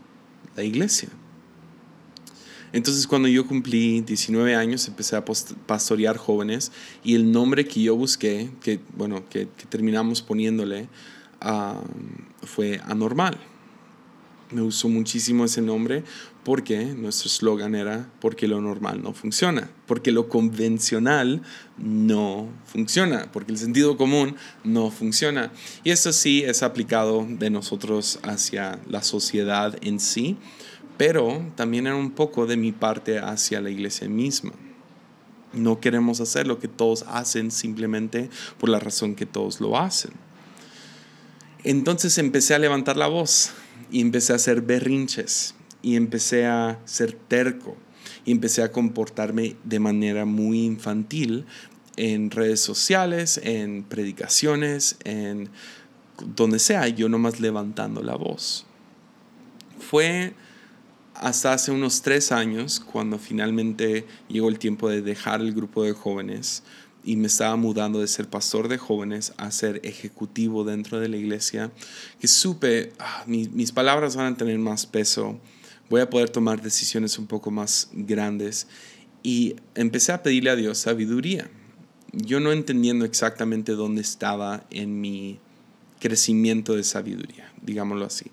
la 0.56 0.64
iglesia. 0.64 1.08
Entonces 2.72 3.06
cuando 3.06 3.28
yo 3.28 3.46
cumplí 3.46 4.00
19 4.00 4.54
años 4.54 4.88
empecé 4.88 5.14
a 5.16 5.24
pastorear 5.24 6.16
jóvenes 6.16 6.72
y 7.04 7.14
el 7.14 7.30
nombre 7.30 7.66
que 7.66 7.82
yo 7.82 7.94
busqué, 7.96 8.50
que, 8.62 8.80
bueno, 8.96 9.28
que, 9.28 9.46
terminamos 9.68 10.22
poniéndole, 10.22 10.88
fue 12.42 12.80
anormal. 12.84 13.38
Me 14.52 14.60
usó 14.60 14.88
muchísimo 14.88 15.46
ese 15.46 15.62
nombre 15.62 16.04
porque 16.44 16.84
nuestro 16.84 17.28
eslogan 17.28 17.74
era 17.74 18.10
porque 18.20 18.46
lo 18.46 18.60
normal 18.60 19.02
no 19.02 19.14
funciona, 19.14 19.70
porque 19.86 20.12
lo 20.12 20.28
convencional 20.28 21.40
no 21.78 22.48
funciona, 22.66 23.30
porque 23.32 23.52
el 23.52 23.58
sentido 23.58 23.96
común 23.96 24.36
no 24.62 24.90
funciona. 24.90 25.52
Y 25.84 25.90
esto 25.90 26.12
sí 26.12 26.42
es 26.44 26.62
aplicado 26.62 27.26
de 27.26 27.48
nosotros 27.48 28.18
hacia 28.24 28.78
la 28.88 29.02
sociedad 29.02 29.76
en 29.80 30.00
sí, 30.00 30.36
pero 30.98 31.42
también 31.56 31.86
era 31.86 31.96
un 31.96 32.10
poco 32.10 32.46
de 32.46 32.58
mi 32.58 32.72
parte 32.72 33.18
hacia 33.18 33.62
la 33.62 33.70
iglesia 33.70 34.08
misma. 34.08 34.52
No 35.54 35.80
queremos 35.80 36.20
hacer 36.20 36.46
lo 36.46 36.58
que 36.58 36.68
todos 36.68 37.04
hacen 37.08 37.50
simplemente 37.50 38.28
por 38.58 38.68
la 38.68 38.80
razón 38.80 39.14
que 39.14 39.26
todos 39.26 39.60
lo 39.60 39.78
hacen. 39.78 40.12
Entonces 41.64 42.18
empecé 42.18 42.54
a 42.54 42.58
levantar 42.58 42.96
la 42.96 43.06
voz 43.06 43.52
y 43.92 44.00
empecé 44.00 44.32
a 44.32 44.36
hacer 44.36 44.62
berrinches 44.62 45.54
y 45.82 45.96
empecé 45.96 46.46
a 46.46 46.80
ser 46.86 47.12
terco 47.12 47.76
y 48.24 48.32
empecé 48.32 48.62
a 48.62 48.72
comportarme 48.72 49.56
de 49.64 49.78
manera 49.78 50.24
muy 50.24 50.64
infantil 50.64 51.44
en 51.96 52.30
redes 52.30 52.60
sociales, 52.60 53.38
en 53.44 53.84
predicaciones, 53.84 54.96
en 55.04 55.50
donde 56.36 56.58
sea, 56.58 56.88
yo 56.88 57.08
nomás 57.08 57.38
levantando 57.38 58.02
la 58.02 58.16
voz. 58.16 58.64
Fue 59.78 60.32
hasta 61.14 61.52
hace 61.52 61.70
unos 61.70 62.00
tres 62.00 62.32
años 62.32 62.80
cuando 62.80 63.18
finalmente 63.18 64.06
llegó 64.28 64.48
el 64.48 64.58
tiempo 64.58 64.88
de 64.88 65.02
dejar 65.02 65.40
el 65.40 65.52
grupo 65.52 65.84
de 65.84 65.92
jóvenes 65.92 66.62
y 67.04 67.16
me 67.16 67.26
estaba 67.26 67.56
mudando 67.56 68.00
de 68.00 68.08
ser 68.08 68.28
pastor 68.28 68.68
de 68.68 68.78
jóvenes 68.78 69.32
a 69.36 69.50
ser 69.50 69.80
ejecutivo 69.84 70.64
dentro 70.64 71.00
de 71.00 71.08
la 71.08 71.16
iglesia, 71.16 71.70
que 72.20 72.28
supe, 72.28 72.92
ah, 72.98 73.24
mis 73.26 73.72
palabras 73.72 74.16
van 74.16 74.34
a 74.34 74.36
tener 74.36 74.58
más 74.58 74.86
peso, 74.86 75.40
voy 75.90 76.00
a 76.00 76.08
poder 76.08 76.30
tomar 76.30 76.62
decisiones 76.62 77.18
un 77.18 77.26
poco 77.26 77.50
más 77.50 77.90
grandes. 77.92 78.66
Y 79.22 79.56
empecé 79.74 80.12
a 80.12 80.22
pedirle 80.22 80.50
a 80.50 80.56
Dios 80.56 80.78
sabiduría. 80.78 81.50
yo 82.12 82.40
no 82.40 82.52
entendiendo 82.52 83.06
exactamente 83.06 83.72
dónde 83.72 84.02
estaba 84.02 84.66
en 84.70 85.00
mi 85.00 85.38
crecimiento 85.98 86.74
de 86.74 86.84
sabiduría, 86.84 87.50
digámoslo 87.62 88.04
así. 88.04 88.26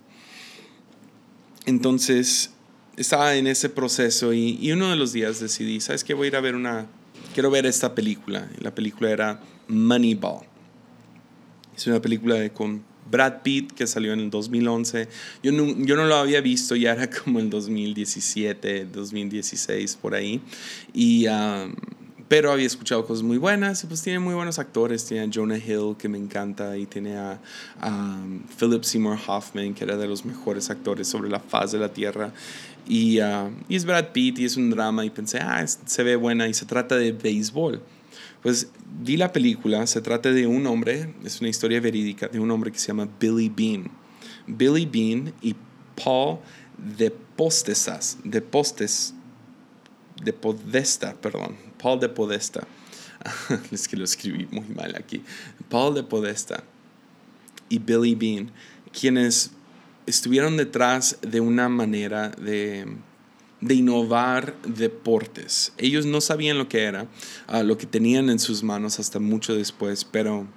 Entonces, 1.66 2.52
estaba 2.98 3.36
en 3.36 3.48
ese 3.48 3.70
proceso 3.70 4.34
y, 4.34 4.72
uno 4.72 4.90
de 4.90 4.96
los 4.98 5.14
días 5.14 5.40
decidí, 5.40 5.80
¿sabes 5.80 6.04
qué? 6.04 6.14
Voy 6.14 6.26
a 6.26 6.28
ir 6.30 6.36
a 6.36 6.42
ver 6.42 6.56
una, 6.56 6.88
quiero 7.34 7.50
ver 7.52 7.66
esta 7.66 7.94
película. 7.96 8.48
la 8.60 8.74
película 8.74 9.10
era 9.10 9.40
Moneyball. 9.68 10.46
Es 11.76 11.88
una 11.88 12.02
película 12.02 12.36
de, 12.36 12.52
con 12.52 12.84
Brad 13.10 13.42
Pitt 13.42 13.72
que 13.72 13.88
salió 13.88 14.14
en 14.14 14.20
el 14.20 14.30
2011. 14.30 15.08
Yo 15.44 15.52
no, 15.52 15.66
yo 15.86 15.96
no 15.96 16.06
lo 16.06 16.16
había 16.16 16.42
visto, 16.42 16.76
ya 16.76 16.92
era 16.92 17.10
como 17.10 17.40
el 17.40 17.50
2017, 17.50 18.86
2016, 18.86 19.96
por 19.96 20.16
ahí. 20.16 20.42
Y... 20.94 21.28
Um, 21.28 21.76
pero 22.30 22.52
había 22.52 22.68
escuchado 22.68 23.08
cosas 23.08 23.24
muy 23.24 23.40
buenas 23.40 23.84
pues 23.90 24.04
tiene 24.04 24.20
muy 24.20 24.36
buenos 24.36 24.60
actores. 24.60 25.04
Tiene 25.04 25.26
a 25.26 25.30
Jonah 25.34 25.58
Hill, 25.58 25.96
que 25.98 26.08
me 26.08 26.20
encanta, 26.20 26.78
y 26.78 26.86
tiene 26.86 27.18
a, 27.18 27.40
um, 27.84 28.42
Philip 28.60 28.84
Seymour 28.84 29.18
Hoffman, 29.28 29.74
que 29.74 29.84
era 29.84 29.98
de 29.98 30.08
los 30.08 30.24
mejores 30.24 30.70
actores 30.70 31.08
sobre 31.08 31.28
la 31.28 31.40
faz 31.40 31.72
de 31.72 31.80
la 31.80 31.92
tierra. 31.92 32.32
Y, 32.90 33.22
uh, 33.22 33.52
y 33.70 33.76
es 33.76 33.86
Brad 33.86 34.12
Pitt 34.12 34.40
y 34.40 34.46
es 34.46 34.58
un 34.58 34.72
drama 34.72 35.06
y 35.06 35.12
pensé, 35.12 35.38
ah, 35.40 35.64
se 35.66 36.04
ve 36.04 36.16
buena 36.16 36.48
y 36.48 36.56
se 36.56 36.66
trata 36.66 36.96
de 36.96 37.12
béisbol. 37.12 37.82
Pues 38.42 38.72
vi 39.02 39.16
la 39.16 39.32
película, 39.32 39.86
se 39.86 40.02
trata 40.02 40.32
de 40.32 40.48
un 40.48 40.66
hombre, 40.66 41.14
es 41.24 41.40
una 41.40 41.50
historia 41.50 41.80
verídica, 41.80 42.28
de 42.28 42.40
un 42.40 42.50
hombre 42.50 42.72
que 42.72 42.80
se 42.80 42.88
llama 42.88 43.08
Billy 43.20 43.48
Bean. 43.48 43.92
Billy 44.48 44.88
Bean 44.88 45.34
y 45.42 45.56
Paul 46.04 46.40
de 46.78 47.12
Postesas, 47.12 48.18
de 48.24 48.42
Postes, 48.42 49.14
de 50.24 50.34
Podesta, 50.34 51.14
perdón, 51.14 51.58
Paul 51.82 52.00
de 52.00 52.10
Podesta. 52.10 52.68
es 53.72 53.88
que 53.88 53.98
lo 53.98 54.04
escribí 54.04 54.48
muy 54.50 54.68
mal 54.76 54.96
aquí. 54.96 55.22
Paul 55.70 55.94
de 55.94 56.04
Podesta 56.04 56.64
y 57.70 57.78
Billy 57.78 58.16
Bean, 58.16 58.52
quienes 58.92 59.52
estuvieron 60.10 60.58
detrás 60.58 61.18
de 61.22 61.40
una 61.40 61.70
manera 61.70 62.30
de 62.30 62.86
de 63.62 63.76
innovar 63.76 64.56
deportes. 64.64 65.74
Ellos 65.78 66.06
no 66.06 66.22
sabían 66.22 66.58
lo 66.58 66.70
que 66.70 66.84
era, 66.84 67.08
ah, 67.48 67.64
lo 67.64 67.78
que 67.78 67.86
tenían 67.86 68.30
en 68.30 68.40
sus 68.40 68.64
manos 68.64 69.00
hasta 69.00 69.20
mucho 69.20 69.56
después, 69.56 70.06
pero 70.06 70.48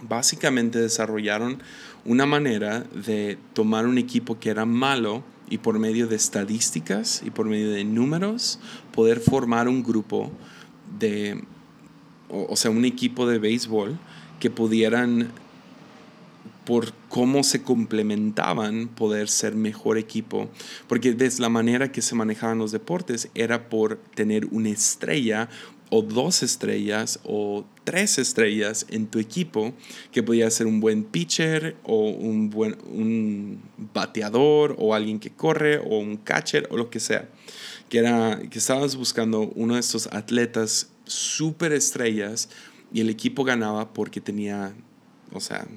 básicamente 0.00 0.78
desarrollaron 0.78 1.62
una 2.04 2.26
manera 2.26 2.80
de 2.80 3.38
tomar 3.52 3.86
un 3.86 3.98
equipo 3.98 4.38
que 4.38 4.50
era 4.50 4.64
malo 4.64 5.24
y 5.48 5.58
por 5.58 5.78
medio 5.78 6.06
de 6.06 6.16
estadísticas 6.16 7.22
y 7.24 7.30
por 7.30 7.46
medio 7.46 7.70
de 7.70 7.84
números 7.84 8.58
poder 8.92 9.20
formar 9.20 9.68
un 9.68 9.82
grupo 9.82 10.32
de, 10.98 11.44
o 12.28 12.56
sea, 12.56 12.70
un 12.70 12.84
equipo 12.84 13.26
de 13.26 13.38
béisbol 13.38 13.98
que 14.40 14.50
pudieran 14.50 15.32
por 16.66 16.92
cómo 17.08 17.44
se 17.44 17.62
complementaban 17.62 18.88
poder 18.88 19.28
ser 19.28 19.54
mejor 19.54 19.98
equipo, 19.98 20.50
porque 20.88 21.14
desde 21.14 21.40
la 21.40 21.48
manera 21.48 21.92
que 21.92 22.02
se 22.02 22.16
manejaban 22.16 22.58
los 22.58 22.72
deportes 22.72 23.30
era 23.34 23.68
por 23.68 23.96
tener 24.14 24.46
una 24.46 24.70
estrella 24.70 25.48
o 25.90 26.02
dos 26.02 26.42
estrellas 26.42 27.20
o 27.22 27.64
tres 27.84 28.18
estrellas 28.18 28.84
en 28.90 29.06
tu 29.06 29.20
equipo 29.20 29.72
que 30.10 30.24
podía 30.24 30.50
ser 30.50 30.66
un 30.66 30.80
buen 30.80 31.04
pitcher 31.04 31.76
o 31.84 32.10
un 32.10 32.50
buen 32.50 32.76
un 32.86 33.62
bateador 33.94 34.74
o 34.78 34.94
alguien 34.94 35.20
que 35.20 35.30
corre 35.30 35.78
o 35.78 35.98
un 36.00 36.16
catcher 36.16 36.66
o 36.70 36.76
lo 36.76 36.90
que 36.90 36.98
sea 36.98 37.28
que 37.88 37.98
era 37.98 38.40
que 38.50 38.58
estabas 38.58 38.96
buscando 38.96 39.52
uno 39.54 39.74
de 39.74 39.80
estos 39.80 40.08
atletas 40.08 40.90
super 41.04 41.72
estrellas 41.72 42.48
y 42.92 43.00
el 43.00 43.08
equipo 43.08 43.44
ganaba 43.44 43.92
porque 43.92 44.20
tenía 44.20 44.74
o 45.32 45.38
sea 45.38 45.68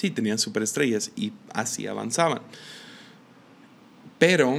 sí, 0.00 0.10
tenían 0.10 0.38
superestrellas 0.38 1.12
y 1.14 1.32
así 1.52 1.86
avanzaban. 1.86 2.40
Pero 4.18 4.58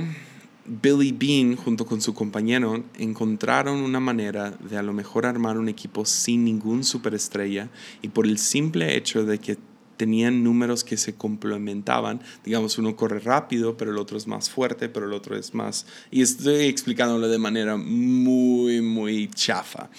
Billy 0.65 1.11
Bean 1.11 1.55
junto 1.55 1.85
con 1.85 2.01
su 2.01 2.13
compañero 2.13 2.83
encontraron 2.99 3.79
una 3.79 3.99
manera 3.99 4.51
de 4.51 4.77
a 4.77 4.83
lo 4.83 4.93
mejor 4.93 5.25
armar 5.25 5.57
un 5.57 5.67
equipo 5.67 6.05
sin 6.05 6.45
ningún 6.45 6.83
superestrella 6.83 7.69
y 8.03 8.09
por 8.09 8.27
el 8.27 8.37
simple 8.37 8.95
hecho 8.95 9.25
de 9.25 9.39
que 9.39 9.57
tenían 10.01 10.43
números 10.43 10.83
que 10.83 10.97
se 10.97 11.13
complementaban. 11.13 12.21
Digamos, 12.43 12.79
uno 12.79 12.95
corre 12.95 13.19
rápido, 13.19 13.77
pero 13.77 13.91
el 13.91 13.99
otro 13.99 14.17
es 14.17 14.25
más 14.25 14.49
fuerte, 14.49 14.89
pero 14.89 15.05
el 15.05 15.13
otro 15.13 15.37
es 15.37 15.53
más... 15.53 15.85
Y 16.09 16.23
estoy 16.23 16.65
explicándolo 16.65 17.27
de 17.27 17.37
manera 17.37 17.77
muy, 17.77 18.81
muy 18.81 19.29
chafa. 19.29 19.91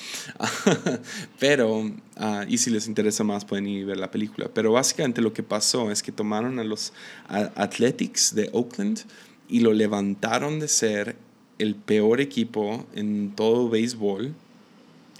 pero, 1.38 1.88
ah, 2.16 2.44
y 2.48 2.58
si 2.58 2.70
les 2.70 2.88
interesa 2.88 3.22
más, 3.22 3.44
pueden 3.44 3.68
ir 3.68 3.84
a 3.84 3.86
ver 3.86 3.98
la 3.98 4.10
película. 4.10 4.50
Pero 4.52 4.72
básicamente 4.72 5.22
lo 5.22 5.32
que 5.32 5.44
pasó 5.44 5.92
es 5.92 6.02
que 6.02 6.10
tomaron 6.10 6.58
a 6.58 6.64
los 6.64 6.92
Athletics 7.28 8.34
de 8.34 8.50
Oakland 8.52 9.02
y 9.48 9.60
lo 9.60 9.72
levantaron 9.72 10.58
de 10.58 10.66
ser 10.66 11.14
el 11.60 11.76
peor 11.76 12.20
equipo 12.20 12.88
en 12.92 13.36
todo 13.36 13.68
béisbol 13.68 14.34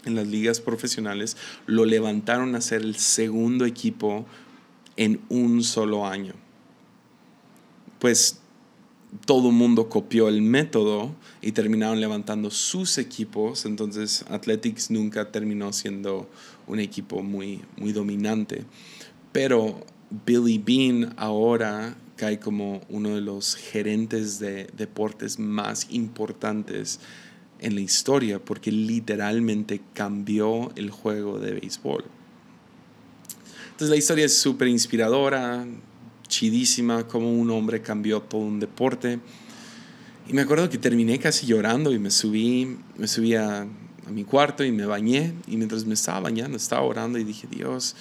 en 0.04 0.16
las 0.16 0.26
ligas 0.26 0.60
profesionales, 0.60 1.36
lo 1.66 1.84
levantaron 1.84 2.54
a 2.54 2.60
ser 2.60 2.82
el 2.82 2.96
segundo 2.96 3.64
equipo 3.64 4.26
en 4.96 5.20
un 5.28 5.62
solo 5.62 6.06
año. 6.06 6.34
Pues 7.98 8.40
todo 9.26 9.48
el 9.48 9.54
mundo 9.54 9.88
copió 9.88 10.28
el 10.28 10.42
método 10.42 11.14
y 11.42 11.52
terminaron 11.52 12.00
levantando 12.00 12.50
sus 12.50 12.98
equipos, 12.98 13.66
entonces 13.66 14.24
Athletics 14.28 14.90
nunca 14.90 15.30
terminó 15.30 15.72
siendo 15.72 16.28
un 16.66 16.80
equipo 16.80 17.22
muy, 17.22 17.60
muy 17.76 17.92
dominante. 17.92 18.64
Pero 19.32 19.84
Billy 20.26 20.58
Bean 20.58 21.14
ahora 21.16 21.96
cae 22.16 22.38
como 22.38 22.82
uno 22.88 23.10
de 23.10 23.20
los 23.20 23.54
gerentes 23.54 24.38
de 24.38 24.68
deportes 24.76 25.38
más 25.38 25.86
importantes 25.90 27.00
en 27.58 27.74
la 27.74 27.80
historia 27.80 28.38
porque 28.38 28.72
literalmente 28.72 29.80
cambió 29.94 30.72
el 30.76 30.90
juego 30.90 31.38
de 31.38 31.52
béisbol. 31.52 32.04
Entonces 33.82 33.96
la 33.96 33.98
historia 33.98 34.26
es 34.26 34.38
súper 34.38 34.68
inspiradora, 34.68 35.66
chidísima, 36.28 37.08
como 37.08 37.32
un 37.32 37.50
hombre 37.50 37.82
cambió 37.82 38.22
todo 38.22 38.40
un 38.40 38.60
deporte. 38.60 39.18
Y 40.28 40.32
me 40.34 40.42
acuerdo 40.42 40.70
que 40.70 40.78
terminé 40.78 41.18
casi 41.18 41.46
llorando 41.46 41.90
y 41.90 41.98
me 41.98 42.12
subí, 42.12 42.78
me 42.96 43.08
subí 43.08 43.34
a, 43.34 43.66
mi 44.08 44.22
cuarto 44.22 44.62
y 44.62 44.70
me 44.70 44.86
bañé. 44.86 45.34
Y 45.48 45.56
mientras 45.56 45.84
me 45.84 45.94
estaba 45.94 46.20
bañando, 46.20 46.56
estaba 46.56 46.82
orando 46.82 47.18
y 47.18 47.24
dije, 47.24 47.48
Dios, 47.50 47.96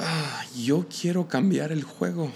ah, 0.00 0.44
yo 0.56 0.84
quiero 0.88 1.28
cambiar 1.28 1.70
el 1.70 1.84
juego. 1.84 2.32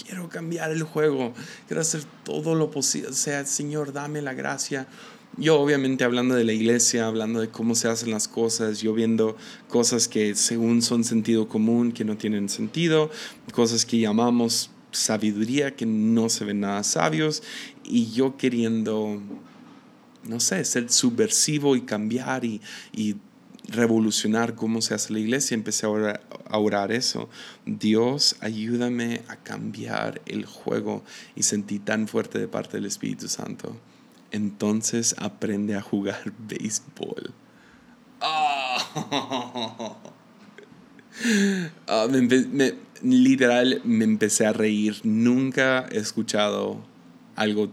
Quiero 0.00 0.28
cambiar 0.28 0.70
el 0.70 0.84
juego. 0.84 1.34
Quiero 1.66 1.80
hacer 1.80 2.04
todo 2.22 2.54
lo 2.54 2.70
posible. 2.70 3.08
O 3.08 3.14
sea, 3.14 3.44
Señor, 3.46 3.92
dame 3.92 4.22
la 4.22 4.34
gracia 4.34 4.86
yo 5.40 5.58
obviamente 5.58 6.04
hablando 6.04 6.34
de 6.34 6.44
la 6.44 6.52
iglesia, 6.52 7.06
hablando 7.06 7.40
de 7.40 7.48
cómo 7.48 7.74
se 7.74 7.88
hacen 7.88 8.10
las 8.10 8.28
cosas, 8.28 8.82
yo 8.82 8.92
viendo 8.92 9.36
cosas 9.68 10.06
que 10.06 10.34
según 10.34 10.82
son 10.82 11.02
sentido 11.02 11.48
común, 11.48 11.92
que 11.92 12.04
no 12.04 12.18
tienen 12.18 12.50
sentido, 12.50 13.10
cosas 13.52 13.86
que 13.86 13.98
llamamos 13.98 14.70
sabiduría, 14.92 15.74
que 15.74 15.86
no 15.86 16.28
se 16.28 16.44
ven 16.44 16.60
nada 16.60 16.84
sabios, 16.84 17.42
y 17.82 18.10
yo 18.12 18.36
queriendo, 18.36 19.22
no 20.24 20.40
sé, 20.40 20.62
ser 20.66 20.90
subversivo 20.90 21.74
y 21.74 21.82
cambiar 21.82 22.44
y, 22.44 22.60
revolucionar 23.68 24.56
cómo 24.56 24.82
se 24.82 24.94
hace 24.94 25.12
la 25.12 25.20
iglesia, 25.20 25.54
empecé 25.54 25.86
a 25.86 25.90
orar, 25.90 26.22
a 26.48 26.58
orar, 26.58 26.90
eso. 26.90 27.28
Dios, 27.66 28.34
ayúdame 28.40 29.22
a 29.28 29.36
cambiar 29.36 30.22
el 30.26 30.44
juego 30.44 31.04
y 31.36 31.44
sentí 31.44 31.78
tan 31.78 32.08
fuerte 32.08 32.40
de 32.40 32.48
parte 32.48 32.78
del 32.78 32.86
Espíritu 32.86 33.28
Santo 33.28 33.76
entonces 34.30 35.14
aprende 35.18 35.76
a 35.76 35.82
jugar 35.82 36.32
béisbol. 36.48 37.32
Ah. 38.20 39.96
Ah, 41.86 42.06
literal, 43.02 43.80
me 43.84 44.04
empecé 44.04 44.46
a 44.46 44.52
reír. 44.52 45.00
Nunca 45.02 45.86
he 45.90 45.98
escuchado 45.98 46.80
algo. 47.36 47.70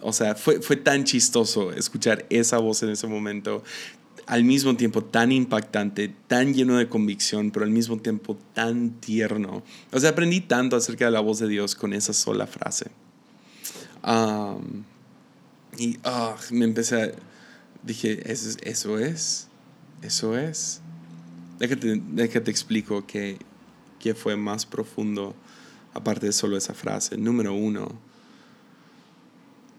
O 0.00 0.12
sea, 0.12 0.34
fue, 0.34 0.60
fue 0.60 0.76
tan 0.76 1.04
chistoso 1.04 1.72
escuchar 1.72 2.26
esa 2.30 2.58
voz 2.58 2.82
en 2.82 2.90
ese 2.90 3.06
momento. 3.06 3.62
Al 4.26 4.42
mismo 4.42 4.76
tiempo 4.76 5.04
tan 5.04 5.30
impactante, 5.30 6.12
tan 6.26 6.54
lleno 6.54 6.76
de 6.78 6.88
convicción, 6.88 7.52
pero 7.52 7.64
al 7.64 7.70
mismo 7.70 7.98
tiempo 7.98 8.36
tan 8.54 8.90
tierno. 9.00 9.62
O 9.92 10.00
sea, 10.00 10.10
aprendí 10.10 10.40
tanto 10.40 10.76
acerca 10.76 11.04
de 11.04 11.12
la 11.12 11.20
voz 11.20 11.38
de 11.38 11.48
Dios 11.48 11.74
con 11.76 11.92
esa 11.92 12.12
sola 12.12 12.46
frase. 12.46 12.90
Y 15.78 15.98
ah, 16.04 16.36
me 16.50 16.64
empecé 16.64 17.02
a... 17.02 17.12
Dije, 17.82 18.30
eso, 18.30 18.58
eso 18.62 18.98
es, 18.98 19.48
eso 20.02 20.36
es. 20.36 20.80
Déjate, 21.58 22.00
déjate 22.08 22.50
explico 22.50 23.06
que, 23.06 23.38
que 24.00 24.14
fue 24.14 24.36
más 24.36 24.66
profundo 24.66 25.34
aparte 25.94 26.26
de 26.26 26.32
solo 26.32 26.56
esa 26.56 26.74
frase. 26.74 27.16
Número 27.16 27.54
uno, 27.54 27.88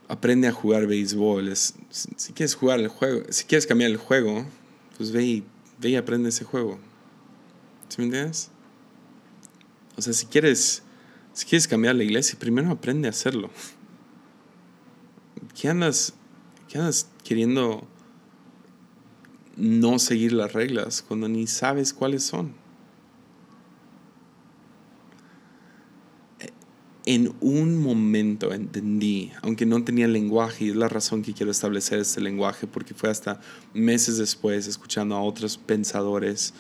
aprende 0.08 0.48
a 0.48 0.52
jugar 0.52 0.88
béisbol. 0.88 1.54
si 1.56 2.34
quieres 2.34 2.56
jugar 2.56 2.80
el 2.80 2.88
juego, 2.88 3.24
si 3.30 3.46
quieres 3.46 3.68
cambiar 3.68 3.92
el 3.92 3.98
juego, 3.98 4.46
pues 4.98 5.12
ve 5.12 5.24
y, 5.24 5.44
ve 5.80 5.90
y 5.90 5.96
aprende 5.96 6.30
ese 6.30 6.44
juego. 6.44 6.80
¿Sí 7.90 7.98
me 8.00 8.06
entiendes? 8.06 8.50
O 9.96 10.02
sea, 10.02 10.14
si 10.14 10.26
quieres, 10.26 10.84
si 11.34 11.46
quieres 11.46 11.68
cambiar 11.68 11.96
la 11.96 12.04
iglesia, 12.04 12.38
primero 12.40 12.72
aprende 12.72 13.08
a 13.08 13.12
hacerlo. 13.12 13.50
¿Qué 15.60 15.70
andas, 15.70 16.14
qué 16.68 16.78
andas 16.78 17.10
queriendo 17.24 17.88
no 19.56 20.00
seguir 20.00 20.34
las 20.34 20.54
reglas 20.54 21.02
cuando 21.02 21.28
ni 21.28 21.48
sabes 21.48 21.94
cuáles 21.94 22.24
son? 22.24 22.54
en 27.08 27.34
un 27.40 27.82
momento 27.82 28.54
entendí, 28.54 29.32
aunque 29.42 29.66
no 29.66 29.82
tenía 29.82 30.10
lenguaje, 30.10 30.66
y 30.66 30.70
es 30.72 30.76
la 30.76 30.90
razón 30.90 31.22
que 31.22 31.34
quiero 31.34 31.54
establecer 31.54 32.00
este 32.00 32.20
lenguaje, 32.20 32.68
porque 32.68 32.94
fue 32.94 33.10
hasta 33.10 33.40
meses 33.74 34.18
después, 34.18 34.68
escuchando 34.68 35.16
a 35.16 35.22
otros 35.22 35.58
pensadores 35.58 36.54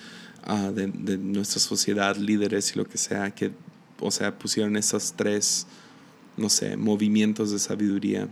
ah, 0.44 0.72
de, 0.72 0.88
de, 0.88 1.18
nuestra 1.18 1.60
sociedad, 1.60 2.16
líderes 2.16 2.74
y 2.74 2.80
lo 2.80 2.86
que 2.86 2.98
sea, 2.98 3.36
que, 3.36 3.52
o 4.00 4.10
sea, 4.10 4.40
pusieron 4.40 4.78
esos 4.78 5.12
tres, 5.18 5.68
no 6.38 6.48
sé, 6.48 6.78
movimientos 6.78 7.52
de 7.52 7.60
sabiduría, 7.60 8.30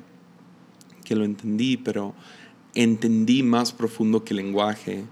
que 1.05 1.15
lo 1.15 1.23
entendí, 1.23 1.77
pero 1.77 2.13
entendí 2.73 3.41
más 3.41 3.71
profundo 3.71 4.25
que 4.25 4.33
el 4.33 4.37
lenguaje, 4.37 5.05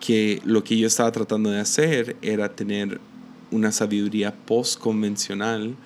que 0.00 0.40
lo 0.44 0.64
que 0.64 0.78
yo 0.78 0.86
estaba 0.86 1.12
tratando 1.12 1.50
de 1.50 1.60
hacer 1.60 2.16
era 2.22 2.54
tener 2.54 3.00
una 3.50 3.72
sabiduría 3.72 4.34
post-convencional, 4.34 5.76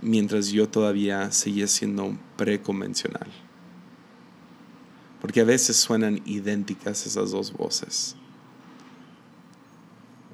mientras 0.00 0.50
yo 0.50 0.68
todavía 0.68 1.32
seguía 1.32 1.66
siendo 1.66 2.16
preconvencional. 2.36 3.28
Porque 5.20 5.40
a 5.40 5.44
veces 5.44 5.76
suenan 5.76 6.20
idénticas 6.24 7.06
esas 7.06 7.32
dos 7.32 7.52
voces, 7.52 8.14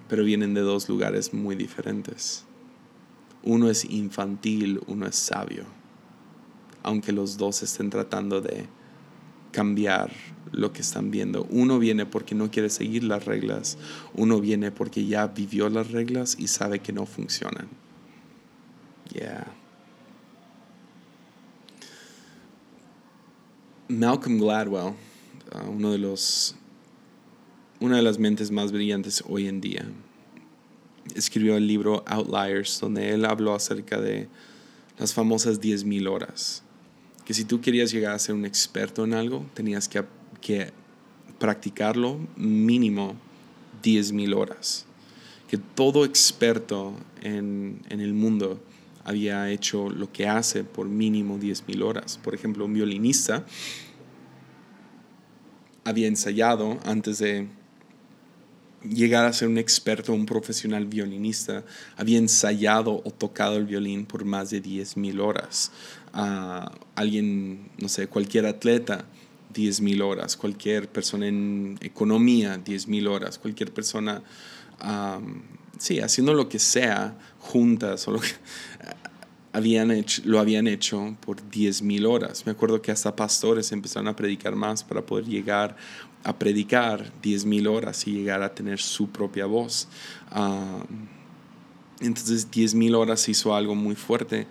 pero 0.08 0.24
vienen 0.24 0.52
de 0.52 0.60
dos 0.60 0.88
lugares 0.88 1.32
muy 1.32 1.56
diferentes. 1.56 2.44
Uno 3.42 3.70
es 3.70 3.84
infantil, 3.86 4.80
uno 4.86 5.06
es 5.06 5.16
sabio, 5.16 5.64
aunque 6.84 7.10
los 7.10 7.36
dos 7.36 7.62
estén 7.62 7.90
tratando 7.90 8.40
de 8.40 8.66
cambiar 9.50 10.12
lo 10.52 10.72
que 10.72 10.82
están 10.82 11.10
viendo. 11.10 11.46
Uno 11.50 11.78
viene 11.78 12.06
porque 12.06 12.34
no 12.34 12.50
quiere 12.50 12.70
seguir 12.70 13.02
las 13.04 13.24
reglas, 13.24 13.76
uno 14.14 14.40
viene 14.40 14.70
porque 14.70 15.06
ya 15.06 15.26
vivió 15.26 15.68
las 15.68 15.90
reglas 15.90 16.36
y 16.38 16.46
sabe 16.46 16.78
que 16.78 16.92
no 16.92 17.06
funcionan. 17.06 17.68
Yeah. 19.12 19.46
Malcolm 23.88 24.38
Gladwell, 24.38 24.94
uh, 25.54 25.70
uno 25.70 25.92
de 25.92 25.98
los, 25.98 26.56
una 27.80 27.96
de 27.96 28.02
las 28.02 28.18
mentes 28.18 28.50
más 28.50 28.72
brillantes 28.72 29.22
hoy 29.28 29.46
en 29.46 29.60
día, 29.60 29.86
escribió 31.14 31.56
el 31.56 31.66
libro 31.66 32.02
Outliers, 32.06 32.80
donde 32.80 33.10
él 33.10 33.24
habló 33.24 33.54
acerca 33.54 34.00
de 34.00 34.28
las 34.98 35.12
famosas 35.14 35.60
10.000 35.60 36.08
horas. 36.08 36.63
Que 37.24 37.34
si 37.34 37.44
tú 37.44 37.60
querías 37.60 37.90
llegar 37.90 38.14
a 38.14 38.18
ser 38.18 38.34
un 38.34 38.44
experto 38.44 39.04
en 39.04 39.14
algo, 39.14 39.46
tenías 39.54 39.88
que, 39.88 40.04
que 40.40 40.72
practicarlo 41.38 42.18
mínimo 42.36 43.16
10.000 43.82 44.34
horas. 44.36 44.86
Que 45.48 45.58
todo 45.58 46.04
experto 46.04 46.94
en, 47.22 47.80
en 47.88 48.00
el 48.00 48.14
mundo 48.14 48.60
había 49.04 49.50
hecho 49.50 49.90
lo 49.90 50.10
que 50.12 50.26
hace 50.26 50.64
por 50.64 50.88
mínimo 50.88 51.38
10.000 51.38 51.82
horas. 51.82 52.18
Por 52.22 52.34
ejemplo, 52.34 52.64
un 52.64 52.74
violinista 52.74 53.44
había 55.84 56.08
ensayado 56.08 56.78
antes 56.84 57.18
de 57.18 57.46
llegar 58.88 59.24
a 59.24 59.32
ser 59.32 59.48
un 59.48 59.58
experto, 59.58 60.12
un 60.12 60.26
profesional 60.26 60.86
violinista, 60.86 61.64
había 61.96 62.18
ensayado 62.18 63.02
o 63.04 63.10
tocado 63.10 63.56
el 63.56 63.66
violín 63.66 64.06
por 64.06 64.24
más 64.24 64.50
de 64.50 64.62
10.000 64.62 65.20
horas. 65.20 65.72
Uh, 66.14 66.68
alguien, 66.94 67.70
no 67.78 67.88
sé, 67.88 68.06
cualquier 68.06 68.46
atleta, 68.46 69.04
10.000 69.54 70.02
horas. 70.02 70.36
Cualquier 70.36 70.88
persona 70.88 71.26
en 71.26 71.78
economía, 71.80 72.62
10.000 72.62 73.08
horas. 73.08 73.38
Cualquier 73.38 73.72
persona 73.72 74.22
sí, 75.78 76.00
haciendo 76.00 76.34
lo 76.34 76.48
que 76.48 76.58
sea 76.58 77.16
juntas 77.38 78.06
o 78.08 78.12
lo 78.12 78.20
que 78.20 78.28
habían 79.52 79.90
hecho, 79.90 80.22
lo 80.24 80.40
habían 80.40 80.66
hecho 80.66 81.16
por 81.24 81.40
10.000 81.42 82.06
horas. 82.06 82.46
Me 82.46 82.52
acuerdo 82.52 82.82
que 82.82 82.92
hasta 82.92 83.14
pastores 83.14 83.70
empezaron 83.72 84.08
a 84.08 84.16
predicar 84.16 84.54
más 84.56 84.82
para 84.82 85.02
poder 85.02 85.26
llegar 85.26 85.76
a 86.24 86.38
predicar 86.38 87.12
10.000 87.22 87.68
horas 87.68 88.06
y 88.06 88.12
llegar 88.12 88.42
a 88.42 88.54
tener 88.54 88.80
su 88.80 89.08
propia 89.08 89.46
voz. 89.46 89.88
Uh, 90.34 90.84
entonces 92.00 92.50
10.000 92.50 92.96
horas 92.96 93.28
hizo 93.28 93.54
algo 93.54 93.74
muy 93.74 93.94
fuerte 93.94 94.46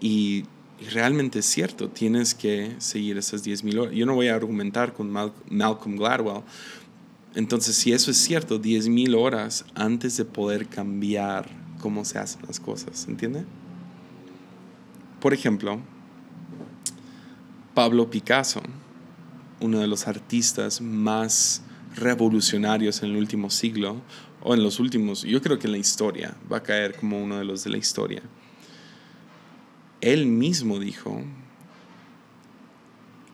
y, 0.00 0.44
realmente 0.92 1.38
es 1.38 1.46
cierto, 1.46 1.88
tienes 1.88 2.34
que 2.34 2.74
seguir 2.78 3.16
esas 3.16 3.44
10.000 3.44 3.78
horas. 3.78 3.94
Yo 3.94 4.06
no 4.06 4.14
voy 4.14 4.28
a 4.28 4.34
argumentar 4.34 4.92
con 4.92 5.10
Mal 5.10 5.32
Malcolm 5.48 5.96
Gladwell, 5.96 6.42
entonces, 7.34 7.74
si 7.74 7.92
eso 7.92 8.12
es 8.12 8.16
cierto, 8.16 8.60
10.000 8.60 9.16
horas 9.16 9.64
antes 9.74 10.16
de 10.16 10.24
poder 10.24 10.68
cambiar 10.68 11.48
cómo 11.80 12.04
se 12.04 12.18
hacen 12.18 12.42
las 12.46 12.60
cosas, 12.60 13.06
¿entiende? 13.08 13.44
Por 15.20 15.34
ejemplo, 15.34 15.80
Pablo 17.74 18.08
Picasso, 18.08 18.62
uno 19.64 19.80
de 19.80 19.86
los 19.86 20.06
artistas 20.06 20.80
más 20.80 21.62
revolucionarios 21.96 23.02
en 23.02 23.10
el 23.10 23.16
último 23.16 23.50
siglo, 23.50 24.02
o 24.42 24.54
en 24.54 24.62
los 24.62 24.78
últimos, 24.78 25.22
yo 25.22 25.40
creo 25.40 25.58
que 25.58 25.66
en 25.66 25.72
la 25.72 25.78
historia, 25.78 26.36
va 26.52 26.58
a 26.58 26.62
caer 26.62 26.96
como 26.96 27.22
uno 27.22 27.38
de 27.38 27.44
los 27.44 27.64
de 27.64 27.70
la 27.70 27.78
historia. 27.78 28.22
Él 30.02 30.26
mismo 30.26 30.78
dijo 30.78 31.22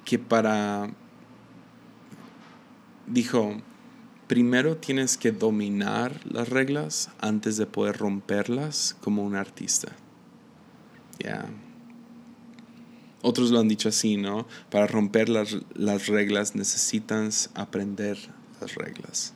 que 0.04 0.20
para, 0.20 0.90
dijo, 3.08 3.60
primero 4.28 4.76
tienes 4.76 5.16
que 5.16 5.32
dominar 5.32 6.20
las 6.24 6.48
reglas 6.48 7.10
antes 7.20 7.56
de 7.56 7.66
poder 7.66 7.96
romperlas 7.96 8.96
como 9.00 9.24
un 9.24 9.34
artista. 9.34 9.88
Ya. 11.18 11.48
Otros 13.22 13.50
lo 13.50 13.60
han 13.60 13.68
dicho 13.68 13.88
así, 13.88 14.16
¿no? 14.16 14.46
Para 14.70 14.86
romper 14.86 15.28
las, 15.28 15.56
las 15.74 16.06
reglas 16.06 16.54
necesitas 16.54 17.50
aprender 17.54 18.18
las 18.60 18.74
reglas. 18.74 19.34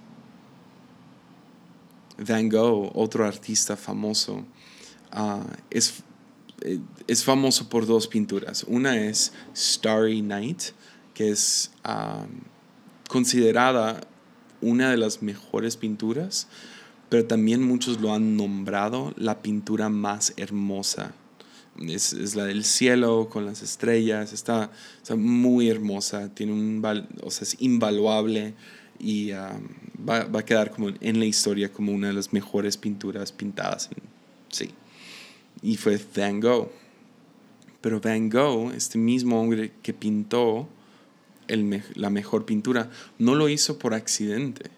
Van 2.18 2.48
Gogh, 2.48 2.92
otro 2.94 3.26
artista 3.26 3.76
famoso, 3.76 4.44
uh, 5.14 5.44
es, 5.70 6.02
eh, 6.62 6.78
es, 7.08 7.24
famoso 7.24 7.68
por 7.68 7.86
dos 7.86 8.06
pinturas. 8.06 8.64
Una 8.68 8.96
es 8.96 9.32
Starry 9.54 10.22
Night, 10.22 10.62
que 11.12 11.30
es 11.30 11.72
uh, 11.84 12.24
considerada 13.08 14.00
una 14.60 14.90
de 14.90 14.96
las 14.96 15.22
mejores 15.22 15.76
pinturas, 15.76 16.46
pero 17.08 17.26
también 17.26 17.62
muchos 17.62 18.00
lo 18.00 18.14
han 18.14 18.36
nombrado 18.36 19.12
la 19.16 19.42
pintura 19.42 19.88
más 19.88 20.32
hermosa. 20.36 21.14
Es, 21.80 22.34
la 22.34 22.44
del 22.44 22.64
cielo 22.64 23.28
con 23.28 23.46
las 23.46 23.62
estrellas, 23.62 24.32
está, 24.32 24.70
muy 25.16 25.68
hermosa, 25.68 26.32
tiene 26.32 26.52
un, 26.52 26.82
o 27.22 27.30
sea, 27.30 27.42
es 27.42 27.56
invaluable 27.60 28.54
y 28.98 29.32
um, 29.32 30.08
va, 30.08 30.38
a 30.38 30.44
quedar 30.44 30.70
como 30.70 30.90
en 31.00 31.18
la 31.18 31.24
historia 31.24 31.72
como 31.72 31.92
una 31.92 32.08
de 32.08 32.12
las 32.14 32.32
mejores 32.32 32.76
pinturas 32.76 33.32
pintadas. 33.32 33.90
sí. 34.48 34.70
Y 35.62 35.76
fue 35.76 35.98
Van 36.14 36.40
Gogh. 36.40 36.70
Pero 37.80 38.00
Van 38.00 38.28
Gogh, 38.28 38.72
este 38.72 38.98
mismo 38.98 39.40
hombre 39.40 39.72
que 39.82 39.94
pintó 39.94 40.68
la 41.48 42.10
mejor 42.10 42.44
pintura. 42.44 42.90
No 43.18 43.34
lo 43.34 43.48
hizo 43.48 43.78
por 43.78 43.94
accidente. 43.94 44.70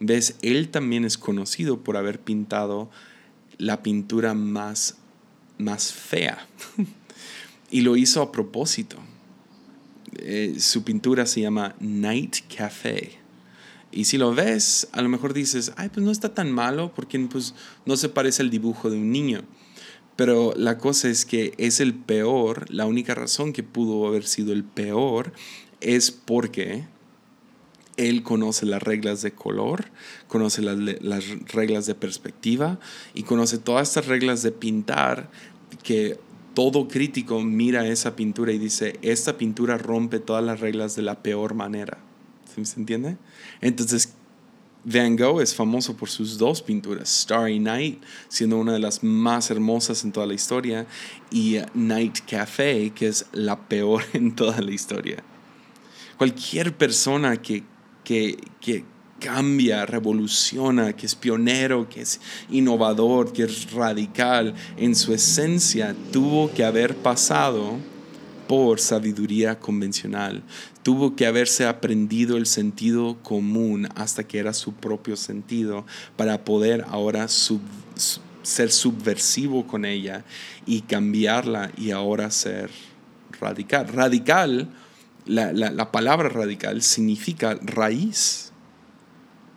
¿Ves? 0.00 0.36
Él 0.42 0.70
también 0.70 1.04
es 1.04 1.18
conocido 1.18 1.82
por 1.82 1.96
haber 1.96 2.20
pintado 2.20 2.90
la 3.58 3.82
pintura 3.82 4.34
más, 4.34 4.96
más 5.58 5.92
fea. 5.92 6.46
y 7.70 7.80
lo 7.80 7.96
hizo 7.96 8.22
a 8.22 8.32
propósito. 8.32 8.96
Eh, 10.16 10.56
su 10.58 10.84
pintura 10.84 11.26
se 11.26 11.40
llama 11.40 11.74
Night 11.80 12.36
Café. 12.56 13.18
Y 13.90 14.06
si 14.06 14.18
lo 14.18 14.34
ves, 14.34 14.88
a 14.92 15.02
lo 15.02 15.08
mejor 15.08 15.34
dices, 15.34 15.72
ay, 15.76 15.88
pues 15.88 16.04
no 16.04 16.10
está 16.10 16.34
tan 16.34 16.50
malo 16.50 16.92
porque 16.94 17.18
pues, 17.20 17.54
no 17.86 17.96
se 17.96 18.08
parece 18.08 18.42
al 18.42 18.50
dibujo 18.50 18.90
de 18.90 18.96
un 18.96 19.12
niño. 19.12 19.42
Pero 20.16 20.52
la 20.56 20.78
cosa 20.78 21.08
es 21.08 21.24
que 21.24 21.54
es 21.58 21.80
el 21.80 21.94
peor, 21.94 22.70
la 22.70 22.86
única 22.86 23.14
razón 23.14 23.52
que 23.52 23.62
pudo 23.62 24.06
haber 24.06 24.24
sido 24.24 24.52
el 24.52 24.64
peor 24.64 25.32
es 25.80 26.10
porque 26.10 26.84
él 27.96 28.22
conoce 28.22 28.66
las 28.66 28.82
reglas 28.82 29.22
de 29.22 29.32
color, 29.32 29.86
conoce 30.28 30.62
las, 30.62 30.78
las, 30.78 31.24
reglas 31.52 31.86
de 31.86 31.94
perspectiva 31.94 32.78
y 33.14 33.22
conoce 33.22 33.58
todas 33.58 33.88
estas 33.88 34.06
reglas 34.06 34.42
de 34.42 34.52
pintar 34.52 35.30
que 35.82 36.18
todo 36.54 36.88
crítico 36.88 37.40
mira 37.40 37.86
esa 37.86 38.16
pintura 38.16 38.52
y 38.52 38.58
dice, 38.58 38.98
esta 39.02 39.36
pintura 39.36 39.76
rompe 39.76 40.20
todas 40.20 40.44
las 40.44 40.60
reglas 40.60 40.96
de 40.96 41.02
la 41.02 41.22
peor 41.22 41.54
manera. 41.54 41.98
¿Se 42.62 42.78
entiende? 42.78 43.16
Entonces, 43.60 44.14
Van 44.84 45.16
Gogh 45.16 45.40
es 45.40 45.54
famoso 45.54 45.96
por 45.96 46.10
sus 46.10 46.36
dos 46.36 46.60
pinturas, 46.62 47.08
Starry 47.08 47.58
Night, 47.58 48.02
siendo 48.28 48.58
una 48.58 48.74
de 48.74 48.78
las 48.78 49.02
más 49.02 49.50
hermosas 49.50 50.04
en 50.04 50.12
toda 50.12 50.26
la 50.26 50.34
historia, 50.34 50.86
y 51.30 51.56
Night 51.72 52.18
Café, 52.28 52.92
que 52.94 53.08
es 53.08 53.26
la 53.32 53.68
peor 53.68 54.04
en 54.12 54.34
toda 54.34 54.60
la 54.60 54.70
historia. 54.70 55.22
Cualquier 56.18 56.76
persona 56.76 57.38
que, 57.38 57.64
que, 58.04 58.36
que 58.60 58.84
cambia, 59.18 59.86
revoluciona, 59.86 60.94
que 60.94 61.06
es 61.06 61.14
pionero, 61.14 61.88
que 61.88 62.02
es 62.02 62.20
innovador, 62.50 63.32
que 63.32 63.44
es 63.44 63.72
radical, 63.72 64.54
en 64.76 64.94
su 64.94 65.14
esencia 65.14 65.96
tuvo 66.12 66.52
que 66.52 66.64
haber 66.64 66.94
pasado 66.96 67.78
por 68.46 68.80
sabiduría 68.80 69.58
convencional. 69.58 70.42
Tuvo 70.82 71.16
que 71.16 71.26
haberse 71.26 71.66
aprendido 71.66 72.36
el 72.36 72.46
sentido 72.46 73.16
común 73.22 73.88
hasta 73.94 74.24
que 74.24 74.38
era 74.38 74.52
su 74.52 74.74
propio 74.74 75.16
sentido 75.16 75.86
para 76.16 76.44
poder 76.44 76.84
ahora 76.88 77.26
ser 77.28 78.70
subversivo 78.70 79.66
con 79.66 79.86
ella 79.86 80.24
y 80.66 80.82
cambiarla 80.82 81.72
y 81.78 81.92
ahora 81.92 82.30
ser 82.30 82.70
radical. 83.40 83.88
Radical, 83.88 84.68
la, 85.26 85.52
la 85.52 85.92
palabra 85.92 86.28
radical 86.28 86.82
significa 86.82 87.58
raíz. 87.62 88.52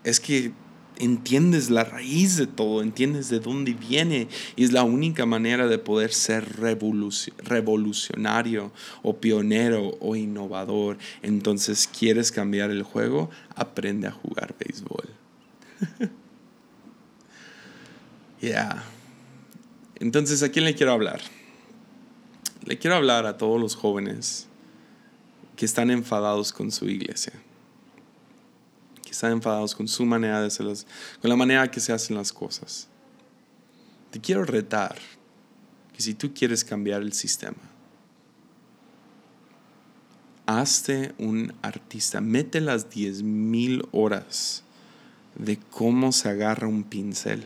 Es 0.03 0.19
que 0.19 0.53
entiendes 0.99 1.69
la 1.69 1.83
raíz 1.83 2.37
de 2.37 2.47
todo, 2.47 2.81
entiendes 2.81 3.29
de 3.29 3.39
dónde 3.39 3.73
viene 3.73 4.27
y 4.55 4.63
es 4.63 4.71
la 4.71 4.83
única 4.83 5.25
manera 5.25 5.67
de 5.67 5.77
poder 5.77 6.13
ser 6.13 6.57
revolucionario 6.59 8.71
o 9.03 9.17
pionero 9.17 9.97
o 9.99 10.15
innovador. 10.15 10.97
Entonces, 11.21 11.87
¿quieres 11.87 12.31
cambiar 12.31 12.71
el 12.71 12.83
juego? 12.83 13.29
Aprende 13.55 14.07
a 14.07 14.11
jugar 14.11 14.55
béisbol. 14.59 15.09
Ya. 18.39 18.83
Entonces, 19.95 20.43
¿a 20.43 20.49
quién 20.49 20.65
le 20.65 20.75
quiero 20.75 20.91
hablar? 20.91 21.19
Le 22.65 22.77
quiero 22.77 22.95
hablar 22.95 23.25
a 23.25 23.35
todos 23.35 23.59
los 23.59 23.75
jóvenes 23.75 24.46
que 25.57 25.65
están 25.65 25.91
enfadados 25.91 26.53
con 26.53 26.71
su 26.71 26.87
iglesia 26.87 27.33
que 29.07 29.13
están 29.13 29.31
enfadados 29.31 29.73
con 29.73 29.87
su 29.87 30.05
manera 30.05 30.41
de 30.41 30.47
hacerlas, 30.47 30.85
con 31.21 31.29
la 31.29 31.37
manera 31.37 31.71
que 31.71 31.79
se 31.79 31.93
hacen 31.93 32.17
las 32.17 32.33
cosas. 32.33 32.89
Te 34.11 34.19
quiero 34.19 34.43
retar 34.43 34.97
que 35.93 36.01
si 36.01 36.13
tú 36.13 36.33
quieres 36.33 36.65
cambiar 36.65 37.01
el 37.01 37.13
sistema, 37.13 37.55
hazte 40.45 41.13
un 41.17 41.53
artista, 41.61 42.19
mete 42.19 42.59
las 42.59 42.89
10.000 42.89 43.87
horas 43.93 44.63
de 45.35 45.57
cómo 45.57 46.11
se 46.11 46.27
agarra 46.27 46.67
un 46.67 46.83
pincel, 46.83 47.45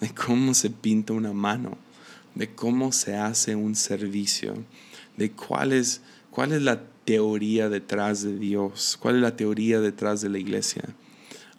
de 0.00 0.12
cómo 0.12 0.52
se 0.52 0.68
pinta 0.68 1.14
una 1.14 1.32
mano, 1.32 1.78
de 2.34 2.54
cómo 2.54 2.92
se 2.92 3.16
hace 3.16 3.56
un 3.56 3.74
servicio, 3.74 4.54
de 5.16 5.32
cuál 5.32 5.72
es, 5.72 6.02
cuál 6.30 6.52
es 6.52 6.60
la 6.60 6.82
teoría 7.04 7.68
detrás 7.68 8.22
de 8.22 8.38
Dios? 8.38 8.98
¿Cuál 9.00 9.16
es 9.16 9.22
la 9.22 9.36
teoría 9.36 9.80
detrás 9.80 10.20
de 10.20 10.28
la 10.28 10.38
iglesia? 10.38 10.82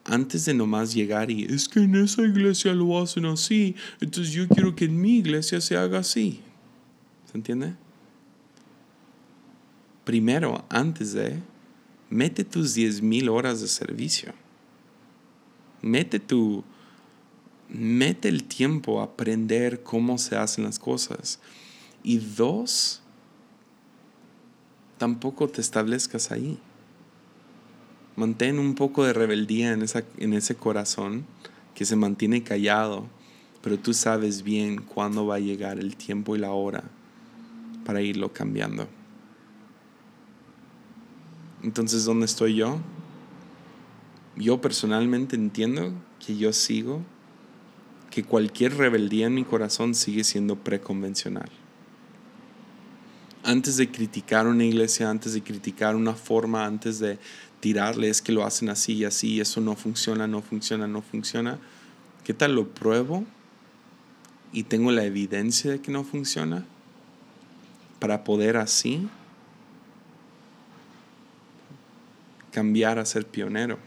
Antes 0.04 0.46
de 0.46 0.54
nomás 0.54 0.94
llegar 0.94 1.32
y 1.32 1.46
es 1.46 1.68
que 1.68 1.80
en 1.80 1.96
esa 1.96 2.22
iglesia 2.22 2.74
lo 2.74 3.02
hacen 3.02 3.26
así, 3.26 3.76
entonces 4.00 4.34
yo 4.34 4.48
quiero 4.48 4.76
que 4.76 4.86
en 4.86 5.02
mi 5.02 5.18
iglesia 5.18 5.60
se 5.62 5.76
haga 5.76 6.00
así. 6.00 6.42
¿Se 7.32 7.38
entiende? 7.38 7.74
Primero, 10.04 10.64
antes 10.70 11.14
de, 11.14 11.42
mete 12.10 12.44
tus 12.44 12.78
10.000 12.78 13.30
horas 13.30 13.62
de 13.62 13.68
servicio. 13.68 14.34
Mete 15.82 16.20
tu, 16.20 16.64
mete 17.70 18.30
el 18.30 18.44
tiempo 18.44 19.02
a 19.02 19.06
aprender 19.06 19.82
cómo 19.82 20.20
se 20.20 20.36
hacen 20.36 20.64
las 20.64 20.78
cosas. 20.78 21.40
Y 22.04 22.18
dos, 22.18 23.02
tampoco 24.98 25.48
te 25.48 25.62
establezcas 25.62 26.32
ahí. 26.32 26.58
Mantén 28.16 28.60
un 28.60 28.76
poco 28.76 29.04
de 29.04 29.14
rebeldía 29.14 29.74
en, 29.74 29.82
esa, 29.82 30.04
en 30.18 30.34
ese 30.34 30.56
corazón 30.56 31.26
que 31.74 31.86
se 31.86 31.96
mantiene 31.96 32.44
callado, 32.44 33.06
pero 33.62 33.78
tú 33.78 33.94
sabes 33.94 34.44
bien 34.44 34.78
cuándo 34.82 35.26
va 35.26 35.36
a 35.36 35.40
llegar 35.40 35.80
el 35.80 35.98
tiempo 35.98 36.36
y 36.36 36.40
la 36.40 36.52
hora 36.52 36.84
para 37.84 38.02
irlo 38.02 38.32
cambiando. 38.32 38.88
Entonces, 41.62 42.06
¿dónde 42.06 42.26
estoy 42.26 42.56
yo? 42.56 42.80
Yo 44.38 44.62
personalmente 44.62 45.36
entiendo 45.36 45.92
que 46.26 46.38
yo 46.38 46.54
sigo, 46.54 47.02
que 48.12 48.24
cualquier 48.24 48.78
rebeldía 48.78 49.28
en 49.28 49.34
mi 49.34 49.44
corazón 49.44 49.94
sigue 49.94 50.24
siendo 50.24 50.56
preconvencional 50.56 51.50
antes 53.46 53.78
de 53.78 53.92
criticar 53.92 54.48
una 54.48 54.66
iglesia, 54.66 55.10
antes 55.10 55.34
de 55.34 55.42
criticar 55.42 55.96
una 55.96 56.14
forma, 56.14 56.66
antes 56.66 56.98
de 56.98 57.20
tirarle 57.60 58.10
es 58.10 58.22
que 58.22 58.32
lo 58.32 58.44
hacen 58.44 58.70
así 58.70 58.94
y 58.94 59.06
así, 59.06 59.40
eso 59.40 59.62
no 59.62 59.76
funciona, 59.76 60.28
no 60.28 60.42
funciona, 60.42 60.88
no 60.88 61.04
funciona. 61.04 61.60
¿Qué 62.24 62.34
tal 62.34 62.56
lo 62.56 62.68
pruebo 62.68 63.24
y 64.52 64.64
tengo 64.64 64.92
la 64.92 65.04
evidencia 65.04 65.72
de 65.72 65.80
que 65.80 65.92
no 65.92 66.04
funciona? 66.04 66.66
Para 68.00 68.24
poder 68.24 68.58
así 68.58 69.08
cambiar 72.52 72.98
a 72.98 73.06
ser 73.06 73.28
pionero, 73.28 73.78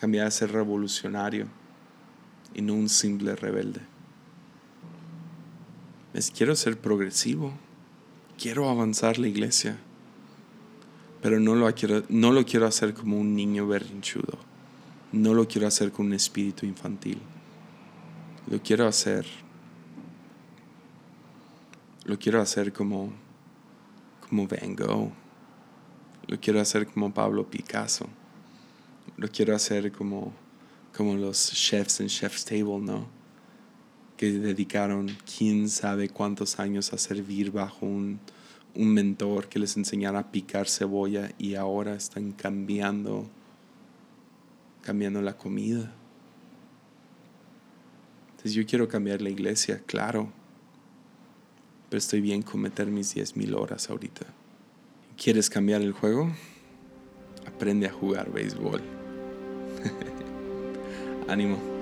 cambiar 0.00 0.26
a 0.26 0.30
ser 0.30 0.52
revolucionario 0.52 1.46
y 2.54 2.60
no 2.60 2.74
un 2.74 2.90
simple 2.90 3.36
rebelde. 3.36 3.80
Es, 6.12 6.30
quiero 6.30 6.54
ser 6.56 6.78
progresivo 6.78 7.54
quiero 8.38 8.68
avanzar 8.68 9.18
la 9.18 9.28
iglesia, 9.28 9.78
pero 11.22 11.40
no 11.40 11.54
lo, 11.54 11.72
quiero, 11.74 12.02
no 12.08 12.32
lo 12.32 12.44
quiero 12.44 12.66
hacer 12.66 12.94
como 12.94 13.18
un 13.18 13.34
niño 13.34 13.66
berrinchudo, 13.66 14.38
no 15.12 15.34
lo 15.34 15.48
quiero 15.48 15.66
hacer 15.66 15.90
con 15.90 16.06
un 16.06 16.14
espíritu 16.14 16.66
infantil, 16.66 17.18
lo 18.46 18.60
quiero 18.62 18.86
hacer, 18.86 19.26
lo 22.04 22.18
quiero 22.18 22.40
hacer 22.40 22.72
como, 22.72 23.12
como 24.28 24.46
Van 24.46 24.76
Gogh, 24.76 25.12
lo 26.26 26.40
quiero 26.40 26.60
hacer 26.60 26.86
como 26.86 27.12
Pablo 27.12 27.48
Picasso, 27.48 28.06
lo 29.16 29.28
quiero 29.28 29.54
hacer 29.54 29.92
como, 29.92 30.32
como 30.96 31.14
los 31.14 31.52
chefs 31.52 32.00
en 32.00 32.08
Chef's 32.08 32.44
Table, 32.44 32.80
¿no? 32.80 33.13
Que 34.16 34.32
dedicaron 34.32 35.10
quién 35.36 35.68
sabe 35.68 36.08
cuántos 36.08 36.58
años 36.58 36.92
a 36.92 36.98
servir 36.98 37.50
bajo 37.50 37.86
un, 37.86 38.20
mentor 38.76 39.48
que 39.48 39.60
les 39.60 39.76
enseñara 39.76 40.18
a 40.18 40.32
picar 40.32 40.68
cebolla 40.68 41.30
y 41.38 41.54
ahora 41.54 41.94
están 41.94 42.32
cambiando, 42.32 43.28
cambiando 44.82 45.22
la 45.22 45.36
comida. 45.36 45.94
Entonces 48.30 48.52
yo 48.52 48.66
quiero 48.66 48.88
cambiar 48.88 49.22
la 49.22 49.30
iglesia, 49.30 49.80
claro, 49.86 50.28
pero 51.88 51.98
estoy 51.98 52.20
bien 52.20 52.42
con 52.42 52.62
meter 52.62 52.88
mis 52.88 53.14
10 53.14 53.36
mil 53.36 53.54
horas 53.54 53.88
ahorita. 53.88 54.26
¿Quieres 55.16 55.48
cambiar 55.48 55.80
el 55.80 55.92
juego? 55.92 56.32
Aprende 57.46 57.86
a 57.86 57.92
jugar 57.92 58.32
béisbol. 58.32 58.82
Ánimo. 61.28 61.73